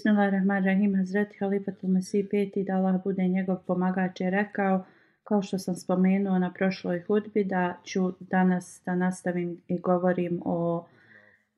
Bismillahirrahmanirrahim. 0.00 0.94
Hazreti 0.94 1.36
Halifatul 1.40 1.90
Mesih 1.90 2.26
peti 2.30 2.62
da 2.64 2.76
Allah 2.76 3.02
bude 3.04 3.22
njegov 3.28 3.56
pomagač 3.66 4.20
je 4.20 4.30
rekao 4.30 4.84
kao 5.24 5.42
što 5.42 5.58
sam 5.58 5.74
spomenuo 5.74 6.38
na 6.38 6.52
prošloj 6.52 7.02
hudbi 7.06 7.44
da 7.44 7.76
ću 7.84 8.12
danas 8.20 8.82
da 8.86 8.94
nastavim 8.94 9.60
i 9.68 9.78
govorim 9.78 10.42
o 10.44 10.86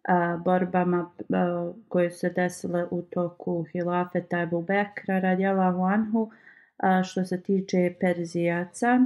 a, 0.08 0.36
borbama 0.44 1.10
a, 1.32 1.72
koje 1.88 2.10
se 2.10 2.30
desile 2.30 2.86
u 2.90 3.02
toku 3.02 3.62
hilafeta 3.72 4.40
Ebu 4.40 4.62
Bekra 4.62 5.18
radijalahu 5.18 5.82
anhu 5.82 6.30
a, 6.76 7.02
što 7.02 7.24
se 7.24 7.42
tiče 7.42 7.94
Perzijaca. 8.00 9.00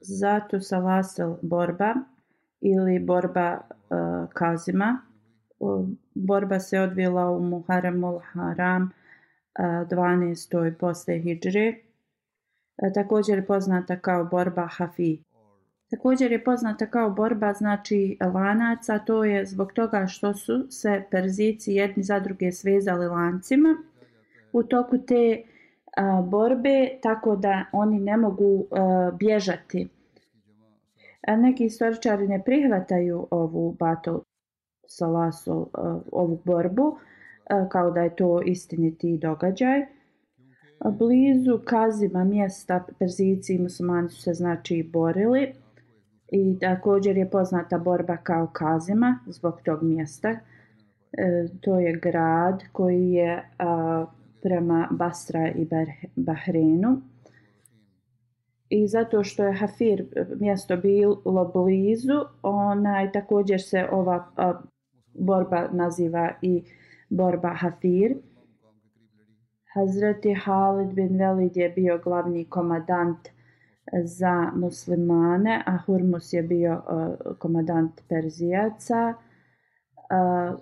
Zato 0.00 0.60
sa 0.60 0.78
Lasel 0.78 1.36
borba 1.42 1.94
ili 2.60 2.98
borba 2.98 3.60
a, 3.90 4.26
Kazima 4.32 5.11
Ehm, 5.62 5.92
borba 6.14 6.60
se 6.60 6.80
odvila 6.80 7.30
u 7.30 7.40
Muharremul 7.42 8.20
Haram 8.32 8.90
eh, 9.58 9.62
12. 9.62 10.74
posle 10.78 11.18
Hidžre. 11.18 11.74
Eh, 12.82 12.92
također 12.94 13.38
je 13.38 13.46
poznata 13.46 13.98
kao 13.98 14.24
borba 14.24 14.66
Hafi. 14.66 15.18
Također 15.90 16.32
je 16.32 16.44
poznata 16.44 16.86
kao 16.86 17.10
borba 17.10 17.52
znači 17.52 18.18
lanaca, 18.34 18.98
to 18.98 19.24
je 19.24 19.46
zbog 19.46 19.72
toga 19.72 20.06
što 20.06 20.34
su 20.34 20.66
se 20.70 21.02
Perzici 21.10 21.72
jedni 21.72 22.02
za 22.02 22.20
druge 22.20 22.52
svezali 22.52 23.06
lancima 23.06 23.76
u 24.52 24.62
toku 24.62 24.98
te 24.98 25.42
a, 25.96 26.22
borbe, 26.22 26.98
tako 27.02 27.36
da 27.36 27.64
oni 27.72 28.00
ne 28.00 28.16
mogu 28.16 28.66
a, 28.70 29.10
bježati. 29.18 29.88
A 31.26 31.36
neki 31.36 31.64
istoričari 31.64 32.28
ne 32.28 32.42
prihvataju 32.44 33.26
ovu 33.30 33.76
battle 33.78 34.18
Salaso 34.86 35.56
uh, 35.56 35.66
eh, 35.78 36.00
ovu 36.12 36.40
borbu 36.44 36.82
uh, 36.82 37.68
kao 37.68 37.90
da 37.90 38.00
je 38.00 38.16
to 38.16 38.42
istiniti 38.42 39.18
događaj. 39.18 39.86
Blizu 40.90 41.60
Kazima 41.64 42.24
mjesta 42.24 42.84
Perzici 42.98 43.54
i 43.54 43.58
muslimani 43.58 44.10
su 44.10 44.22
se 44.22 44.34
znači 44.34 44.90
borili 44.92 45.52
i 46.28 46.58
također 46.58 47.16
je 47.16 47.30
poznata 47.30 47.78
borba 47.78 48.16
kao 48.16 48.46
Kazima 48.52 49.18
zbog 49.26 49.60
tog 49.64 49.82
mjesta. 49.82 50.28
E, 50.28 50.38
to 51.60 51.80
je 51.80 51.98
grad 52.02 52.62
koji 52.72 53.10
je 53.10 53.48
a, 53.58 54.06
prema 54.42 54.88
Basra 54.90 55.48
i 55.48 55.66
Bahreinu. 56.16 57.00
I 58.68 58.86
zato 58.86 59.24
što 59.24 59.44
je 59.44 59.52
Hafir 59.52 60.04
mjesto 60.40 60.76
bilo 60.76 61.52
blizu, 61.54 62.20
onaj 62.42 63.12
također 63.12 63.62
se 63.62 63.88
ova 63.92 64.26
a, 64.36 64.60
borba 65.14 65.68
naziva 65.72 66.30
i 66.42 66.62
borba 67.08 67.54
Hafir. 67.54 68.16
Hazreti 69.74 70.34
Halid 70.34 70.94
bin 70.94 71.18
Velid 71.18 71.56
je 71.56 71.68
bio 71.68 71.98
glavni 71.98 72.44
komadant 72.44 73.28
za 74.04 74.52
muslimane, 74.54 75.62
a 75.66 75.78
Hurmus 75.86 76.32
je 76.32 76.42
bio 76.42 76.72
uh, 76.72 77.36
komadant 77.38 78.00
Perzijaca. 78.08 79.14
Uh, 79.96 80.60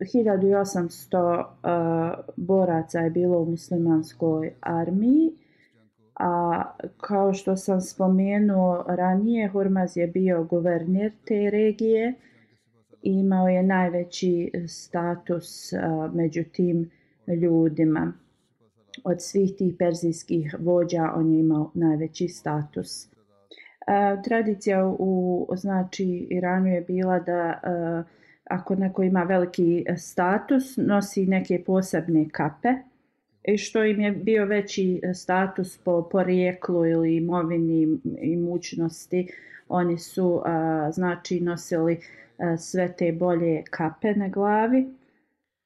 1800 0.00 1.44
uh, 1.44 2.18
boraca 2.36 2.98
je 2.98 3.10
bilo 3.10 3.38
u 3.38 3.50
muslimanskoj 3.50 4.52
armiji. 4.60 5.32
A 6.14 6.62
kao 6.96 7.34
što 7.34 7.56
sam 7.56 7.80
spomenuo 7.80 8.84
ranije, 8.88 9.48
Hurmaz 9.48 9.96
je 9.96 10.06
bio 10.06 10.44
guvernir 10.44 11.12
te 11.24 11.50
regije 11.50 12.14
imao 13.02 13.48
je 13.48 13.62
najveći 13.62 14.50
eh, 14.54 14.68
status 14.68 15.72
eh, 15.72 15.78
među 16.14 16.44
tim 16.52 16.90
ljudima. 17.26 18.12
Od 19.04 19.22
svih 19.22 19.54
tih 19.58 19.74
perzijskih 19.78 20.54
vođa 20.58 21.12
on 21.16 21.34
je 21.34 21.40
imao 21.40 21.70
najveći 21.74 22.28
status. 22.28 23.06
Eh, 23.06 24.22
tradicija 24.24 24.86
u 24.98 25.48
znači 25.56 26.26
Iranu 26.30 26.66
je 26.66 26.80
bila 26.80 27.18
da 27.18 27.60
ako 28.44 28.74
neko 28.74 29.02
ima 29.02 29.22
veliki 29.22 29.84
status, 29.96 30.76
nosi 30.76 31.26
neke 31.26 31.64
posebne 31.66 32.28
kape 32.32 32.68
i 33.44 33.58
što 33.58 33.84
im 33.84 34.00
je 34.00 34.12
bio 34.12 34.46
veći 34.46 35.00
status 35.14 35.78
po 35.78 36.08
porijeklu 36.12 36.86
ili 36.86 37.16
imovini 37.16 37.98
i 38.20 38.36
mučnosti, 38.36 39.28
oni 39.68 39.98
su 39.98 40.42
znači 40.92 41.40
nosili 41.40 42.00
E, 42.40 42.56
sve 42.56 42.92
te 42.96 43.12
bolje 43.12 43.62
kape 43.70 44.14
na 44.14 44.28
glavi. 44.28 44.94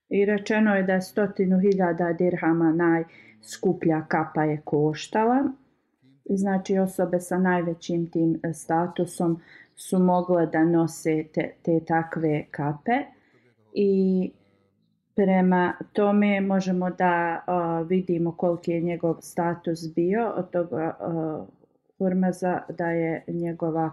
I 0.09 0.25
rečeno 0.25 0.75
je 0.77 0.83
da 0.83 1.01
stotinu 1.01 1.59
hiljada 1.61 2.13
dirhama 2.13 2.73
najskuplja 2.73 4.05
kapa 4.09 4.45
je 4.45 4.61
koštala. 4.65 5.45
I 6.25 6.37
znači 6.37 6.79
osobe 6.79 7.21
sa 7.21 7.39
najvećim 7.39 8.11
tim 8.11 8.41
e, 8.43 8.53
statusom 8.53 9.41
su 9.77 9.99
mogle 9.99 10.47
da 10.47 10.65
nose 10.65 11.25
te, 11.35 11.55
te 11.63 11.81
takve 11.87 12.45
kape. 12.51 13.03
I 13.73 14.31
prema 15.15 15.73
tome 15.93 16.41
možemo 16.41 16.91
da 16.91 17.45
uh, 17.47 17.89
vidimo 17.89 18.33
koliki 18.37 18.71
je 18.71 18.81
njegov 18.81 19.17
status 19.21 19.95
bio 19.95 20.33
od 20.37 20.51
toga 20.51 20.97
uh, 21.01 21.47
Hurmaza 21.99 22.61
da 22.79 22.91
je 22.91 23.25
njegova 23.29 23.91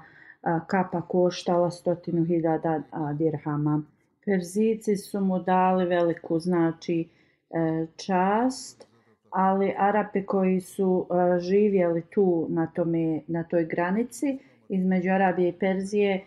kapa 0.68 1.02
koštala 1.02 1.72
stotinu 1.72 2.26
hiljada 2.26 2.82
dirhama. 3.18 3.82
Perzici 4.26 4.96
su 4.98 5.22
mu 5.22 5.40
dali 5.40 5.86
veliku 5.86 6.40
znači 6.40 7.10
e, 7.50 7.86
čast, 7.96 8.88
ali 9.30 9.74
Arape 9.78 10.26
koji 10.26 10.62
su 10.62 11.08
e, 11.10 11.40
živjeli 11.40 12.02
tu 12.02 12.48
na, 12.50 12.68
tome, 12.68 13.22
na 13.28 13.44
toj 13.44 13.66
granici 13.66 14.40
između 14.70 15.10
Arabije 15.10 15.50
i 15.50 15.60
Perzije 15.60 16.26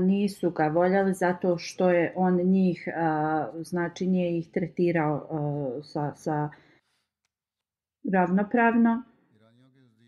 nisu 0.00 0.50
ga 0.50 0.66
voljeli 0.66 1.14
zato 1.14 1.58
što 1.58 1.90
je 1.90 2.12
on 2.16 2.36
njih, 2.36 2.88
znači 3.62 4.06
nije 4.06 4.38
ih 4.38 4.50
tretirao 4.50 5.16
e, 5.16 5.82
sa, 5.82 6.14
sa 6.14 6.50
ravnopravno 8.12 9.02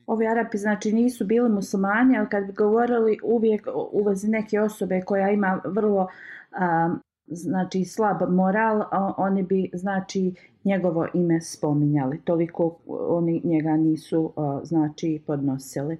ovi 0.06 0.26
Arapi 0.26 0.58
znači 0.58 0.92
nisu 0.92 1.24
bili 1.24 1.48
muslimani, 1.48 2.18
ali 2.18 2.28
kad 2.28 2.46
bi 2.46 2.52
govorili 2.52 3.18
uvijek 3.22 3.68
uvezi 3.92 4.28
neke 4.28 4.60
osobe 4.60 5.00
koja 5.00 5.30
ima 5.30 5.60
vrlo 5.64 6.00
um, 6.00 7.00
znači 7.26 7.84
slab 7.84 8.16
moral, 8.28 8.82
oni 9.16 9.42
bi 9.42 9.70
znači 9.72 10.34
njegovo 10.64 11.06
ime 11.14 11.40
spominjali. 11.40 12.20
Toliko 12.24 12.78
oni 12.88 13.40
njega 13.44 13.76
nisu 13.76 14.32
znači 14.62 15.22
podnosili. 15.26 15.98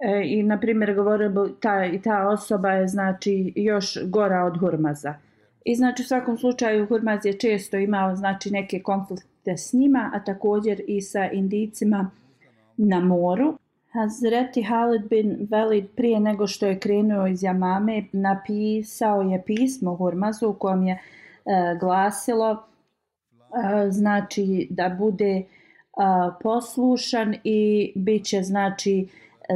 E, 0.00 0.22
I 0.24 0.42
na 0.42 0.60
primjer 0.60 0.94
govorili 0.94 1.52
ta 1.60 1.84
i 1.84 2.02
ta 2.02 2.28
osoba 2.28 2.70
je 2.70 2.88
znači 2.88 3.52
još 3.56 3.98
gora 4.04 4.44
od 4.44 4.58
Hurmaza. 4.60 5.14
I 5.64 5.74
znači 5.74 6.02
u 6.02 6.06
svakom 6.06 6.36
slučaju 6.36 6.86
Hurmaz 6.86 7.26
je 7.26 7.38
često 7.38 7.76
imao 7.76 8.16
znači 8.16 8.50
neke 8.50 8.82
konflikte 8.82 9.56
s 9.56 9.72
njima, 9.72 10.10
a 10.14 10.24
također 10.24 10.82
i 10.86 11.00
sa 11.00 11.30
Indicima 11.32 12.10
na 12.80 13.00
moru. 13.00 13.58
Hazreti 13.92 14.62
Halid 14.62 15.08
bin 15.08 15.48
Velid 15.50 15.86
prije 15.96 16.20
nego 16.20 16.46
što 16.46 16.66
je 16.66 16.78
krenuo 16.78 17.26
iz 17.26 17.42
Jamame 17.42 18.04
napisao 18.12 19.22
je 19.22 19.42
pismo 19.46 19.94
Hurmazu 19.96 20.48
u 20.48 20.54
kojem 20.54 20.86
je 20.86 20.92
e, 20.94 21.00
glasilo 21.80 22.50
e, 22.52 23.90
znači 23.90 24.68
da 24.70 24.88
bude 24.88 25.36
e, 25.36 25.44
poslušan 26.42 27.34
i 27.44 27.92
bit 27.96 28.24
će 28.24 28.42
znači 28.42 29.08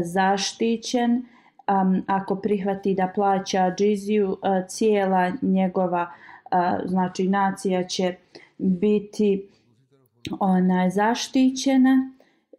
zaštićen 0.02 1.22
um, 1.68 2.02
ako 2.06 2.36
prihvati 2.36 2.94
da 2.94 3.12
plaća 3.14 3.74
džiziju 3.76 4.30
uh, 4.30 4.38
cijela 4.68 5.32
njegova 5.42 6.12
uh, 6.44 6.90
znači 6.90 7.28
nacija 7.28 7.84
će 7.84 8.14
biti 8.58 9.48
ona 10.40 10.90
zaštićena 10.90 12.10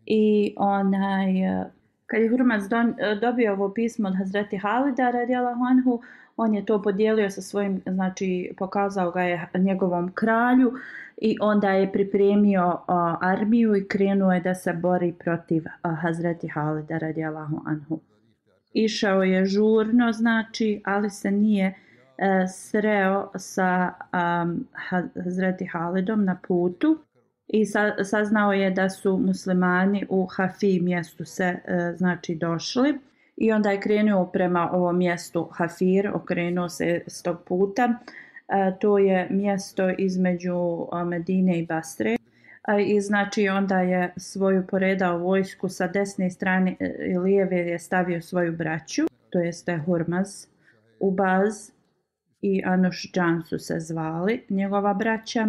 i 0.05 0.53
onaj 0.57 1.43
e, 1.43 1.65
kad 2.05 2.21
je 2.21 2.29
Hurmac 2.29 2.63
don, 2.63 2.89
e, 2.99 3.15
dobio 3.21 3.53
ovo 3.53 3.73
pismo 3.73 4.07
od 4.07 4.17
Hazreti 4.17 4.57
Halida 4.57 5.11
radijalahu 5.11 5.63
anhu 5.63 6.01
on 6.37 6.53
je 6.53 6.65
to 6.65 6.81
podijelio 6.81 7.29
sa 7.29 7.41
svojim 7.41 7.81
znači 7.85 8.53
pokazao 8.57 9.11
ga 9.11 9.21
je 9.21 9.47
njegovom 9.53 10.11
kralju 10.13 10.73
i 11.17 11.37
onda 11.41 11.71
je 11.71 11.91
pripremio 11.91 12.67
uh, 12.67 12.95
armiju 13.21 13.75
i 13.75 13.87
krenuo 13.87 14.31
je 14.31 14.39
da 14.39 14.55
se 14.55 14.73
bori 14.73 15.13
protiv 15.19 15.63
uh, 15.65 15.91
Hazreti 16.01 16.47
Halida 16.47 16.97
radijalahu 16.97 17.61
anhu. 17.65 17.99
Išao 18.73 19.23
je 19.23 19.45
žurno, 19.45 20.11
znači, 20.11 20.81
ali 20.85 21.09
se 21.09 21.31
nije 21.31 21.65
e, 22.17 22.47
sreo 22.47 23.31
sa 23.35 23.93
um, 24.43 24.67
Hazreti 25.23 25.65
Halidom 25.65 26.25
na 26.25 26.37
putu 26.47 26.97
i 27.47 27.65
sa, 27.65 28.03
saznao 28.03 28.53
je 28.53 28.71
da 28.71 28.89
su 28.89 29.17
muslimani 29.17 30.05
u 30.09 30.25
Hafi 30.25 30.79
mjestu 30.79 31.25
se 31.25 31.43
e, 31.43 31.93
znači 31.97 32.35
došli 32.35 32.99
i 33.37 33.51
onda 33.51 33.71
je 33.71 33.79
krenuo 33.79 34.25
prema 34.25 34.69
ovom 34.71 34.97
mjestu 34.97 35.49
Hafir, 35.51 36.11
okrenuo 36.13 36.69
se 36.69 37.01
s 37.07 37.21
tog 37.21 37.43
puta. 37.47 37.99
E, 38.47 38.73
to 38.79 38.97
je 38.97 39.27
mjesto 39.29 39.89
između 39.97 40.87
Medine 41.05 41.59
i 41.59 41.65
Basre 41.65 42.09
e, 42.11 42.17
i 42.85 43.01
znači 43.01 43.49
onda 43.49 43.79
je 43.79 44.13
svoju 44.17 44.67
poredao 44.67 45.17
vojsku 45.17 45.69
sa 45.69 45.87
desne 45.87 46.29
strane 46.29 46.75
e, 46.79 46.95
i 47.13 47.17
lijeve 47.17 47.57
je 47.57 47.79
stavio 47.79 48.21
svoju 48.21 48.51
braću, 48.57 49.03
to 49.29 49.39
jeste 49.39 49.77
Hormaz, 49.77 50.47
Ubaz 50.99 51.71
i 52.41 52.63
Anušđan 52.65 53.43
su 53.43 53.59
se 53.59 53.79
zvali, 53.79 54.43
njegova 54.49 54.93
braća. 54.93 55.47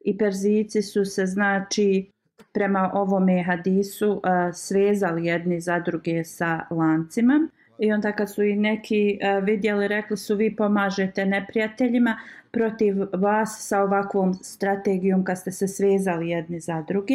I 0.00 0.18
Perzici 0.18 0.82
su 0.82 1.04
se 1.04 1.26
znači 1.26 2.10
prema 2.52 2.90
ovome 2.94 3.42
hadisu 3.42 4.20
eh, 4.24 4.52
svezali 4.52 5.26
jedni 5.26 5.60
za 5.60 5.78
druge 5.78 6.24
sa 6.24 6.60
lancima. 6.70 7.48
I 7.78 7.92
onda 7.92 8.12
kad 8.12 8.34
su 8.34 8.42
i 8.42 8.56
neki 8.56 9.18
eh, 9.20 9.40
vidjeli, 9.40 9.88
rekli 9.88 10.16
su 10.16 10.36
vi 10.36 10.56
pomažete 10.56 11.26
neprijateljima, 11.26 12.18
protiv 12.50 12.96
vas 13.12 13.68
sa 13.68 13.82
ovakvom 13.82 14.34
strategijom 14.34 15.24
kad 15.24 15.38
ste 15.38 15.50
se 15.52 15.68
svezali 15.68 16.28
jedni 16.28 16.60
za 16.60 16.84
druge 16.88 17.14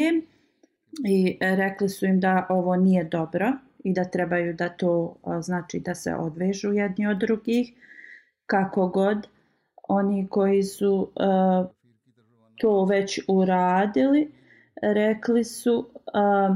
i 1.05 1.37
eh, 1.39 1.55
rekli 1.55 1.89
su 1.89 2.05
im 2.05 2.19
da 2.19 2.45
ovo 2.49 2.75
nije 2.75 3.03
dobro 3.03 3.51
i 3.83 3.93
da 3.93 4.03
trebaju 4.03 4.53
da 4.53 4.69
to 4.69 5.15
znači 5.41 5.79
da 5.79 5.95
se 5.95 6.15
odvežu 6.15 6.73
jedni 6.73 7.07
od 7.07 7.17
drugih 7.17 7.73
kako 8.45 8.87
god 8.87 9.27
oni 9.87 10.27
koji 10.29 10.63
su 10.63 11.11
uh, 11.15 11.67
to 12.57 12.85
već 12.85 13.19
uradili 13.27 14.31
rekli 14.81 15.43
su 15.43 15.89
uh, 16.13 16.55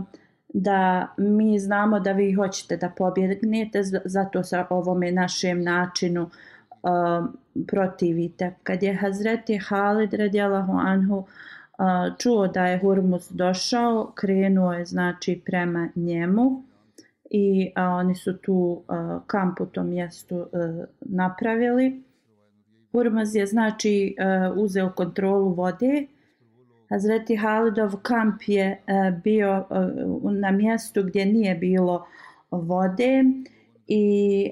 da 0.54 1.08
mi 1.18 1.60
znamo 1.60 2.00
da 2.00 2.12
vi 2.12 2.34
hoćete 2.34 2.78
da 2.78 2.90
pobjegnete 2.90 3.82
zato 4.06 4.44
sa 4.44 4.68
ovome 4.70 5.12
našem 5.12 5.64
načinu 5.64 6.22
uh, 6.24 7.26
protivite. 7.68 8.56
Kad 8.64 8.84
je 8.84 8.96
Hazreti 8.96 9.58
Halid 9.58 10.14
radijalahu 10.14 10.74
anhu 10.78 11.18
uh, 11.18 11.26
čuo 12.18 12.48
da 12.48 12.66
je 12.66 12.80
Hurmuz 12.80 13.28
došao, 13.30 14.12
krenuo 14.16 14.74
je 14.74 14.86
znači 14.86 15.42
prema 15.46 15.90
njemu 15.96 16.64
i 17.32 17.72
uh, 17.78 17.84
oni 17.84 18.16
su 18.16 18.38
tu 18.38 18.54
uh, 18.88 19.22
kamp 19.28 19.62
u 19.62 19.66
tom 19.66 19.90
mjestu 19.90 20.36
uh, 20.36 20.48
napravili. 21.02 22.04
Hurmuz 22.92 23.36
je 23.36 23.46
znači 23.46 24.16
e, 24.18 24.50
uzeo 24.56 24.90
kontrolu 24.90 25.54
vode. 25.54 26.08
Hazreti 26.90 27.36
Halidov 27.36 27.96
kamp 28.02 28.42
je 28.48 28.66
e, 28.66 28.80
bio 29.24 29.50
e, 29.50 29.64
na 30.32 30.52
mjestu 30.52 31.04
gdje 31.04 31.26
nije 31.26 31.56
bilo 31.56 32.06
vode 32.52 33.24
i 33.88 34.52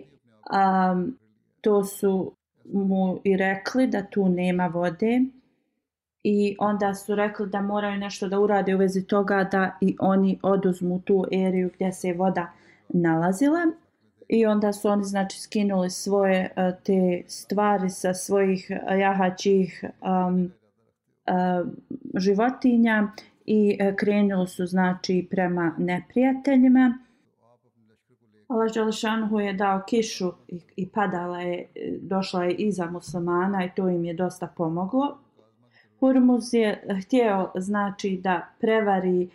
um, 0.93 1.17
to 1.61 1.83
su 1.83 2.31
mu 2.73 3.19
i 3.23 3.37
rekli 3.37 3.87
da 3.87 4.03
tu 4.03 4.29
nema 4.29 4.67
vode 4.67 5.21
i 6.23 6.55
onda 6.59 6.93
su 6.93 7.15
rekli 7.15 7.49
da 7.49 7.61
moraju 7.61 7.99
nešto 7.99 8.27
da 8.27 8.39
urade 8.39 8.75
u 8.75 8.77
vezi 8.77 9.07
toga 9.07 9.49
da 9.51 9.77
i 9.81 9.95
oni 9.99 10.39
oduzmu 10.41 11.01
tu 11.01 11.25
eriju 11.31 11.69
gdje 11.75 11.91
se 11.91 12.13
voda 12.13 12.51
nalazila 12.89 13.59
i 14.29 14.45
onda 14.45 14.73
su 14.73 14.89
oni 14.89 15.03
znači 15.03 15.39
skinuli 15.39 15.89
svoje 15.89 16.51
uh, 16.55 16.83
te 16.83 17.21
stvari 17.27 17.89
sa 17.89 18.13
svojih 18.13 18.71
e, 18.71 18.99
jahaćih 18.99 19.83
um, 20.01 20.51
uh, 21.27 21.67
životinja 22.15 23.11
i 23.45 23.77
uh, 23.81 23.95
krenuli 23.95 24.47
su 24.47 24.65
znači 24.65 25.27
prema 25.31 25.75
neprijateljima 25.77 26.97
Allah 28.47 28.73
Đelešanhu 28.73 29.39
je 29.39 29.53
dao 29.53 29.81
kišu 29.87 30.31
i, 30.47 30.59
i 30.75 30.89
padala 30.89 31.41
je, 31.41 31.67
došla 32.01 32.43
je 32.43 32.53
iza 32.53 32.85
muslimana 32.85 33.65
i 33.65 33.69
to 33.75 33.89
im 33.89 34.05
je 34.05 34.13
dosta 34.13 34.47
pomoglo. 34.47 35.17
Hurmuz 35.99 36.53
je 36.53 36.83
htio 37.01 37.51
znači 37.55 38.19
da 38.23 38.47
prevari 38.59 39.29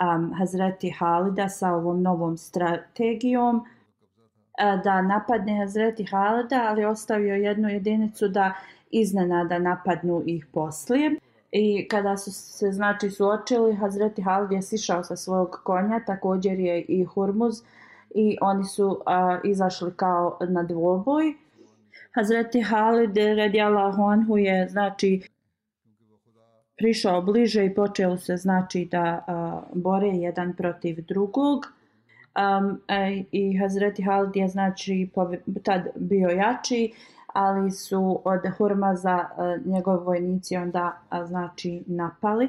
um, 0.00 0.32
Hazreti 0.38 0.90
Halida 0.90 1.48
sa 1.48 1.72
ovom 1.72 2.02
novom 2.02 2.36
strategijom, 2.36 3.64
E, 4.58 4.80
da 4.84 5.02
napadne 5.02 5.58
Hazreti 5.58 6.04
Halida, 6.04 6.62
ali 6.68 6.84
ostavio 6.84 7.34
jednu 7.34 7.68
jedinicu 7.68 8.28
da 8.28 8.54
iznenada 8.90 9.58
napadnu 9.58 10.22
ih 10.26 10.46
poslije. 10.52 11.14
I 11.52 11.88
kada 11.88 12.16
su 12.16 12.32
se 12.32 12.72
znači 12.72 13.10
suočili, 13.10 13.76
Hazreti 13.76 14.22
Halid 14.22 14.52
je 14.52 14.62
sišao 14.62 15.04
sa 15.04 15.16
svog 15.16 15.60
konja, 15.64 16.00
također 16.06 16.60
je 16.60 16.82
i 16.82 17.04
Hurmuz, 17.04 17.62
i 18.14 18.38
oni 18.40 18.64
su 18.64 19.02
a, 19.06 19.38
izašli 19.44 19.92
kao 19.96 20.38
na 20.48 20.62
dvoboj. 20.62 21.34
Hazreti 22.14 22.60
Halid 22.60 23.16
radijala 23.16 23.92
Honhu 23.92 24.36
je 24.36 24.68
znači 24.68 25.28
prišao 26.76 27.22
bliže 27.22 27.64
i 27.64 27.74
počeo 27.74 28.16
se 28.16 28.36
znači 28.36 28.88
da 28.90 29.24
a, 29.26 29.62
bore 29.74 30.08
jedan 30.08 30.56
protiv 30.56 31.04
drugog. 31.08 31.77
Um, 32.38 32.80
e, 32.88 33.24
I 33.32 33.56
Hazreti 33.58 34.02
Halid 34.02 34.36
je 34.36 34.48
znači 34.48 35.08
tad 35.62 35.82
bio 35.96 36.28
jači, 36.28 36.92
ali 37.26 37.70
su 37.70 38.20
od 38.24 38.40
Hurmaza 38.58 39.18
e, 39.18 39.42
a, 39.42 39.58
njegov 39.64 40.04
vojnici 40.04 40.56
onda 40.56 41.00
znači 41.26 41.82
napali. 41.86 42.48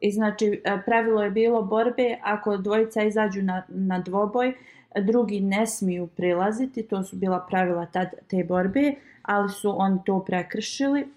I 0.00 0.10
znači 0.10 0.62
e, 0.64 0.82
pravilo 0.86 1.22
je 1.22 1.30
bilo 1.30 1.62
borbe 1.62 2.18
ako 2.22 2.56
dvojica 2.56 3.02
izađu 3.02 3.42
na, 3.42 3.62
na 3.68 3.98
dvoboj, 3.98 4.54
drugi 5.02 5.40
ne 5.40 5.66
smiju 5.66 6.06
prilaziti, 6.06 6.82
to 6.82 7.02
su 7.02 7.16
bila 7.16 7.46
pravila 7.48 7.86
tad, 7.86 8.08
te 8.28 8.44
borbe, 8.44 8.94
ali 9.22 9.50
su 9.50 9.74
oni 9.80 9.98
to 10.06 10.24
prekršili. 10.24 11.08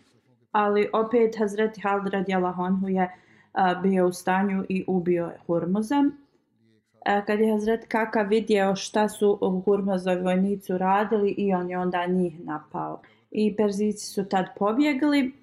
Ali 0.51 0.89
opet 0.93 1.37
Hazreti 1.37 1.81
Halid 1.81 2.13
radijalahu 2.13 2.63
anhu 2.63 2.87
je 2.87 3.11
a, 3.53 3.75
bio 3.75 4.07
u 4.07 4.13
stanju 4.13 4.65
i 4.69 4.83
ubio 4.87 5.31
Hurmuza. 5.47 6.03
E, 7.07 7.25
kad 7.25 7.39
je 7.39 7.51
Hazret 7.51 7.87
Kaka 7.87 8.21
vidio 8.21 8.75
šta 8.75 9.09
su 9.09 9.61
Hurmazovi 9.65 10.21
vojnici 10.21 10.77
radili 10.77 11.35
i 11.37 11.53
on 11.53 11.69
je 11.69 11.77
onda 11.77 12.05
njih 12.05 12.45
napao. 12.45 13.01
I 13.31 13.55
Perzici 13.55 14.05
su 14.05 14.25
tad 14.25 14.45
pobjegli, 14.57 15.33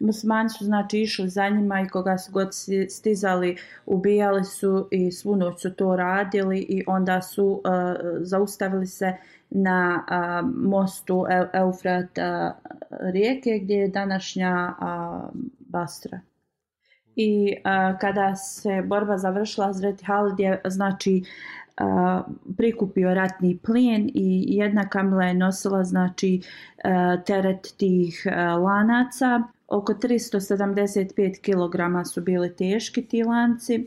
musmani 0.00 0.50
su 0.50 0.64
znači 0.64 1.00
išli 1.00 1.28
za 1.28 1.48
njima 1.48 1.80
i 1.80 1.88
koga 1.88 2.18
su 2.18 2.32
god 2.32 2.48
stizali, 2.88 3.56
ubijali 3.86 4.44
su 4.44 4.88
i 4.90 5.12
svu 5.12 5.36
noć 5.36 5.62
su 5.62 5.74
to 5.74 5.96
radili 5.96 6.58
i 6.58 6.84
onda 6.86 7.22
su 7.22 7.46
uh, 7.46 7.60
zaustavili 8.20 8.86
se 8.86 9.16
na 9.50 10.04
uh, 10.10 10.50
mostu 10.54 11.24
Eufrat 11.52 12.18
uh, 12.18 12.52
rijeke 13.00 13.58
gdje 13.62 13.74
je 13.74 13.88
današnja 13.88 14.74
uh, 14.80 15.40
Bastra. 15.58 16.20
I 17.20 17.56
uh, 17.56 17.98
kada 17.98 18.36
se 18.36 18.82
borba 18.82 19.18
završila, 19.18 19.72
Zreti 19.72 20.04
Halid 20.04 20.40
je 20.40 20.60
znači 20.64 21.22
uh, 21.80 22.34
prikupio 22.56 23.14
ratni 23.14 23.58
plijen 23.62 24.10
i 24.14 24.44
jedna 24.48 24.88
kamila 24.88 25.24
je 25.24 25.34
nosila 25.34 25.84
znači 25.84 26.40
uh, 26.40 27.24
teret 27.24 27.74
tih 27.78 28.26
uh, 28.26 28.62
lanaca 28.62 29.42
oko 29.68 29.92
375 29.92 31.40
kg 31.40 32.08
su 32.08 32.20
bili 32.20 32.56
teški 32.56 33.02
ti 33.02 33.22
lanci. 33.22 33.86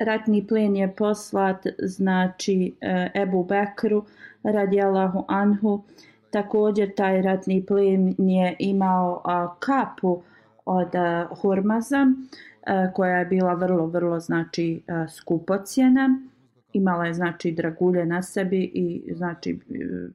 Ratni 0.00 0.46
plen 0.46 0.76
je 0.76 0.94
poslat 0.96 1.66
znači 1.78 2.74
e, 2.80 3.10
Ebu 3.14 3.44
Bekru 3.44 4.04
radijalahu 4.42 5.24
anhu. 5.28 5.82
Također 6.30 6.94
taj 6.94 7.22
ratni 7.22 7.66
plen 7.66 8.14
je 8.18 8.56
imao 8.58 9.22
kapu 9.58 10.22
od 10.64 10.94
e, 10.94 11.26
Hurmaza 11.40 12.06
e, 12.06 12.92
koja 12.94 13.18
je 13.18 13.24
bila 13.24 13.54
vrlo 13.54 13.86
vrlo 13.86 14.20
znači 14.20 14.82
e, 14.86 15.06
skupocjena. 15.08 16.18
Imala 16.72 17.06
je 17.06 17.14
znači 17.14 17.52
dragulje 17.52 18.06
na 18.06 18.22
sebi 18.22 18.70
i 18.74 19.14
znači 19.14 19.60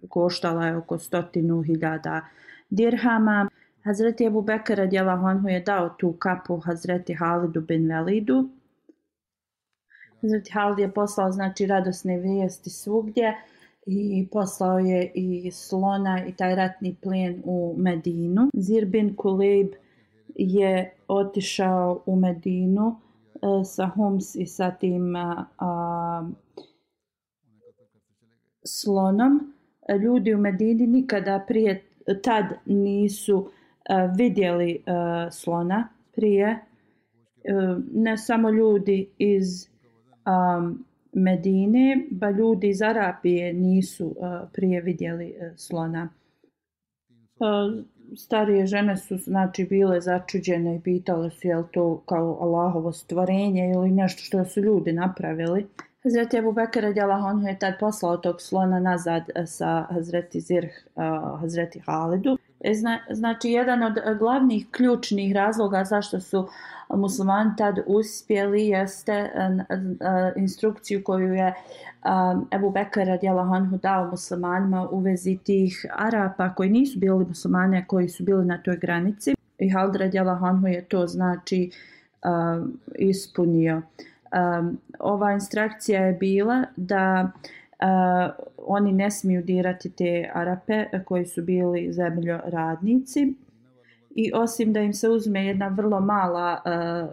koštala 0.09 0.65
je 0.65 0.77
oko 0.77 0.97
stotinu 0.97 1.61
hiljada 1.61 2.21
dirhama. 2.69 3.49
Hazreti 3.83 4.27
Abu 4.27 4.41
Bekr 4.41 4.75
radijalahu 4.75 5.25
anhu 5.25 5.47
je 5.47 5.59
dao 5.59 5.89
tu 5.89 6.13
kapu 6.13 6.57
Hazreti 6.57 7.13
Halidu 7.13 7.61
bin 7.61 7.87
Velidu. 7.87 8.49
Hazreti 10.21 10.51
Halid 10.51 10.79
je 10.79 10.93
poslao 10.93 11.31
znači 11.31 11.65
radosne 11.65 12.17
vijesti 12.17 12.69
svugdje 12.69 13.37
i 13.85 14.27
poslao 14.31 14.79
je 14.79 15.11
i 15.15 15.51
slona 15.51 16.25
i 16.25 16.33
taj 16.33 16.55
ratni 16.55 16.95
plijen 17.01 17.41
u 17.45 17.75
Medinu. 17.77 18.49
Zir 18.53 18.85
bin 18.85 19.15
Kulib 19.15 19.73
je 20.39 20.93
otišao 21.07 22.03
u 22.05 22.15
Medinu 22.15 22.95
e, 23.35 23.63
sa 23.65 23.85
Homs 23.85 24.35
i 24.35 24.45
sa 24.45 24.71
tim 24.71 25.15
a, 25.15 25.45
a, 25.57 26.29
slonom. 28.65 29.53
Ljudi 30.03 30.33
u 30.33 30.37
Medini 30.37 30.87
nikada 30.87 31.45
prije 31.47 31.83
tad 32.23 32.45
nisu 32.65 33.49
e, 33.49 34.09
vidjeli 34.17 34.71
e, 34.71 34.81
slona 35.31 35.87
prije. 36.15 36.59
Ne 37.93 38.17
samo 38.17 38.49
ljudi 38.49 39.09
iz 39.17 39.69
Medine, 41.13 42.07
ba 42.11 42.29
ljudi 42.29 42.69
iz 42.69 42.81
Arapije 42.81 43.53
nisu 43.53 44.15
prije 44.53 44.81
vidjeli 44.81 45.35
slona. 45.55 46.09
Pa, 47.39 47.71
Starije 48.15 48.65
žene 48.65 48.97
su 48.97 49.17
znači 49.17 49.65
bile 49.65 50.01
začuđene 50.01 50.75
i 50.75 50.81
pitale 50.81 51.29
su 51.29 51.47
je 51.47 51.57
li 51.57 51.65
to 51.71 52.01
kao 52.05 52.37
Allahovo 52.41 52.91
stvorenje 52.91 53.71
ili 53.75 53.91
nešto 53.91 54.23
što 54.23 54.45
su 54.45 54.61
ljudi 54.61 54.93
napravili. 54.93 55.67
Hazreti 56.03 56.37
Abu 56.37 56.51
Bekir 56.51 56.83
radijalahu 56.83 57.27
anhu 57.27 57.47
je 57.47 57.59
tad 57.59 57.73
poslao 57.79 58.17
tog 58.17 58.41
slona 58.41 58.79
nazad 58.79 59.23
e, 59.35 59.45
sa 59.45 59.87
Hazreti 59.89 60.39
Zirh, 60.39 60.71
uh, 60.95 61.39
Hazreti 61.39 61.79
Halidu. 61.85 62.37
E, 62.61 62.73
zna, 62.73 62.99
znači, 63.09 63.49
jedan 63.49 63.83
od 63.83 63.93
glavnih 64.19 64.67
ključnih 64.71 65.35
razloga 65.35 65.83
zašto 65.83 66.19
su 66.19 66.47
muslimani 66.89 67.51
tad 67.57 67.79
uspjeli 67.85 68.67
jeste 68.67 69.11
e, 69.11 69.29
e, 69.29 70.33
instrukciju 70.35 71.03
koju 71.03 71.33
je 71.33 71.53
Ebu 72.51 72.71
Bekara 72.71 73.05
radijala 73.05 73.45
Hanhu 73.45 73.77
dao 73.77 74.09
muslimanima 74.11 74.89
u 74.89 74.99
vezi 74.99 75.37
tih 75.43 75.85
Arapa 75.97 76.53
koji 76.53 76.69
nisu 76.69 76.99
bili 76.99 77.25
muslimane, 77.25 77.85
koji 77.87 78.09
su 78.09 78.23
bili 78.23 78.45
na 78.45 78.57
toj 78.57 78.77
granici. 78.77 79.35
I 79.57 79.69
Hald 79.69 79.95
radijala 79.95 80.35
Hanhu 80.35 80.67
je 80.67 80.85
to 80.85 81.07
znači 81.07 81.71
ispunio. 82.95 83.81
Ova 84.99 85.31
instrukcija 85.31 86.01
je 86.01 86.13
bila 86.13 86.63
da 86.75 87.31
uh, 87.35 87.41
Eh, 87.79 88.29
oni 88.57 88.93
ne 88.93 89.11
smiju 89.11 89.43
dirati 89.43 89.89
te 89.89 90.29
Arape 90.33 90.85
koji 91.05 91.25
su 91.25 91.41
bili 91.43 91.93
zemljoradnici 91.93 93.33
i 94.15 94.31
osim 94.33 94.73
da 94.73 94.79
im 94.79 94.93
se 94.93 95.09
uzme 95.09 95.45
jedna 95.45 95.67
vrlo 95.67 95.99
mala 95.99 96.61
uh, 96.65 97.09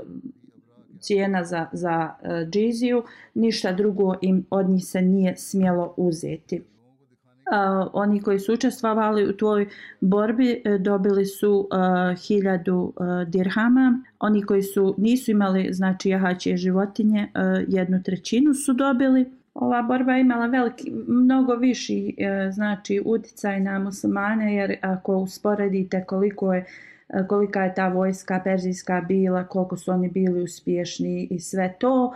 cijena 1.01 1.45
za, 1.45 1.67
za 1.73 2.11
uh, 2.23 2.29
džiziju, 2.51 3.03
ništa 3.35 3.73
drugo 3.73 4.15
im 4.21 4.47
od 4.51 4.69
njih 4.69 4.85
se 4.85 5.03
nije 5.03 5.37
smjelo 5.37 5.95
uzeti. 5.97 6.57
Uh, 6.59 7.91
oni 7.93 8.23
koji 8.23 8.39
su 8.39 8.55
učestvovali 8.55 9.29
u 9.29 9.37
tvoj 9.37 9.69
borbi 10.01 10.63
uh, 10.65 10.81
dobili 10.81 11.27
su 11.27 11.69
uh, 11.71 12.19
hiljadu 12.27 12.93
uh, 12.97 13.29
dirhama. 13.29 14.03
Oni 14.19 14.43
koji 14.43 14.63
su 14.63 14.95
nisu 14.99 15.31
imali 15.31 15.73
znači 15.73 16.09
jahaće 16.09 16.57
životinje 16.57 17.29
uh, 17.35 17.65
jednu 17.69 18.03
trećinu 18.03 18.55
su 18.55 18.73
dobili 18.73 19.27
ova 19.61 19.83
borba 19.83 20.17
imala 20.17 20.47
veliki, 20.47 20.93
mnogo 21.09 21.55
viši 21.55 22.15
e, 22.19 22.51
znači 22.53 23.03
uticaj 23.05 23.61
na 23.61 23.79
muslimane 23.79 24.55
jer 24.55 24.77
ako 24.83 25.17
usporedite 25.17 26.05
koliko 26.05 26.55
je 26.55 26.65
e, 27.09 27.27
kolika 27.29 27.65
je 27.65 27.75
ta 27.75 27.89
vojska 27.89 28.41
perzijska 28.45 29.01
bila, 29.09 29.45
koliko 29.45 29.77
su 29.77 29.91
oni 29.91 30.09
bili 30.09 30.43
uspješni 30.43 31.29
i 31.31 31.41
sve 31.41 31.75
to, 31.79 32.13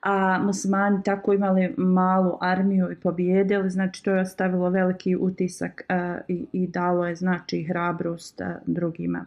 a 0.00 0.38
muslimani 0.38 1.02
tako 1.02 1.32
imali 1.32 1.74
malu 1.76 2.38
armiju 2.40 2.92
i 2.92 2.96
pobjedili, 2.96 3.70
znači 3.70 4.04
to 4.04 4.10
je 4.10 4.20
ostavilo 4.20 4.70
veliki 4.70 5.16
utisak 5.16 5.82
a, 5.88 6.18
i, 6.28 6.46
i 6.52 6.66
dalo 6.66 7.06
je 7.06 7.14
znači 7.14 7.62
hrabrost 7.62 8.40
a, 8.40 8.58
drugima. 8.66 9.26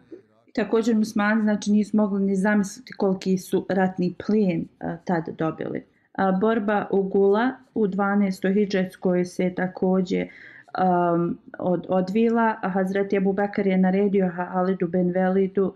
Također 0.54 0.96
muslimani 0.96 1.42
znači 1.42 1.72
nisu 1.72 1.96
mogli 1.96 2.22
ni 2.22 2.36
zamisliti 2.36 2.92
koliki 2.92 3.38
su 3.38 3.66
ratni 3.68 4.14
plijen 4.26 4.64
a, 4.80 4.96
tad 5.04 5.28
dobili 5.38 5.95
borba 6.40 6.86
u 6.90 7.02
Gula 7.02 7.50
u 7.74 7.86
12. 7.86 8.54
hijđetskoj 8.54 9.24
se 9.24 9.54
također 9.54 10.28
um, 10.78 11.38
od, 11.58 11.86
odvila. 11.88 12.56
Hazreti 12.62 13.16
Abu 13.16 13.32
Bakar 13.32 13.66
je 13.66 13.78
naredio 13.78 14.28
Halidu 14.28 14.88
ben 14.88 15.10
Velidu 15.10 15.74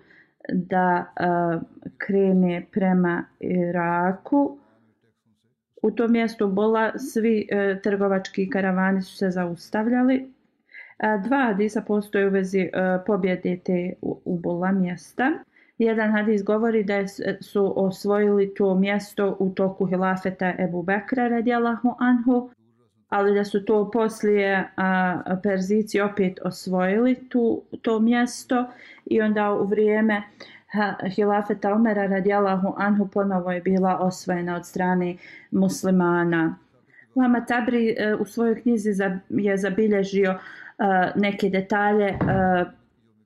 da 0.49 1.05
uh, 1.21 1.63
krene 1.99 2.67
prema 2.73 3.25
Iraku. 3.41 4.59
U 5.83 5.91
tom 5.91 6.13
mjestu 6.13 6.49
Bola 6.49 6.99
svi 6.99 7.49
uh, 7.53 7.83
trgovački 7.83 8.51
karavani 8.51 9.03
su 9.03 9.17
se 9.17 9.31
zaustavljali. 9.31 10.17
Uh, 10.25 11.25
dva 11.25 11.45
hadisa 11.47 11.83
postoje 11.83 12.29
u 12.29 12.31
vezi 12.31 12.61
uh, 12.61 13.03
pobjede 13.07 13.59
te 13.65 13.93
u, 14.03 14.21
u 14.25 14.39
Bola 14.39 14.73
mjesta. 14.73 15.33
Jedan 15.81 16.13
hadis 16.13 16.45
govori 16.45 16.85
da 16.85 17.09
su 17.41 17.73
osvojili 17.77 18.55
to 18.55 18.75
mjesto 18.75 19.37
u 19.39 19.51
toku 19.51 19.87
hilafeta 19.87 20.55
Ebu 20.59 20.83
Bekra 20.83 21.29
radijalahu 21.29 21.95
anhu, 21.99 22.51
ali 23.09 23.35
da 23.35 23.45
su 23.45 23.65
to 23.65 23.91
poslije 23.91 24.69
a, 24.77 25.21
Perzici 25.43 26.01
opet 26.01 26.39
osvojili 26.45 27.29
tu, 27.29 27.63
to 27.83 28.01
mjesto 28.01 28.67
i 29.07 29.21
onda 29.21 29.53
u 29.53 29.65
vrijeme 29.67 30.23
ha, 30.73 30.95
hilafeta 31.15 31.73
Omera 31.73 32.07
radijalahu 32.07 32.75
anhu 32.77 33.09
ponovo 33.09 33.53
je 33.53 33.61
bila 33.61 33.99
osvojena 33.99 34.57
od 34.57 34.67
strane 34.67 35.17
muslimana. 35.51 36.57
Lama 37.17 37.45
Tabri 37.45 37.95
e, 37.99 38.15
u 38.15 38.25
svojoj 38.25 38.63
knjizi 38.63 38.93
za, 38.93 39.19
je 39.29 39.57
zabilježio 39.57 40.31
e, 40.31 40.39
neke 41.17 41.49
detalje 41.49 42.07
e, 42.07 42.17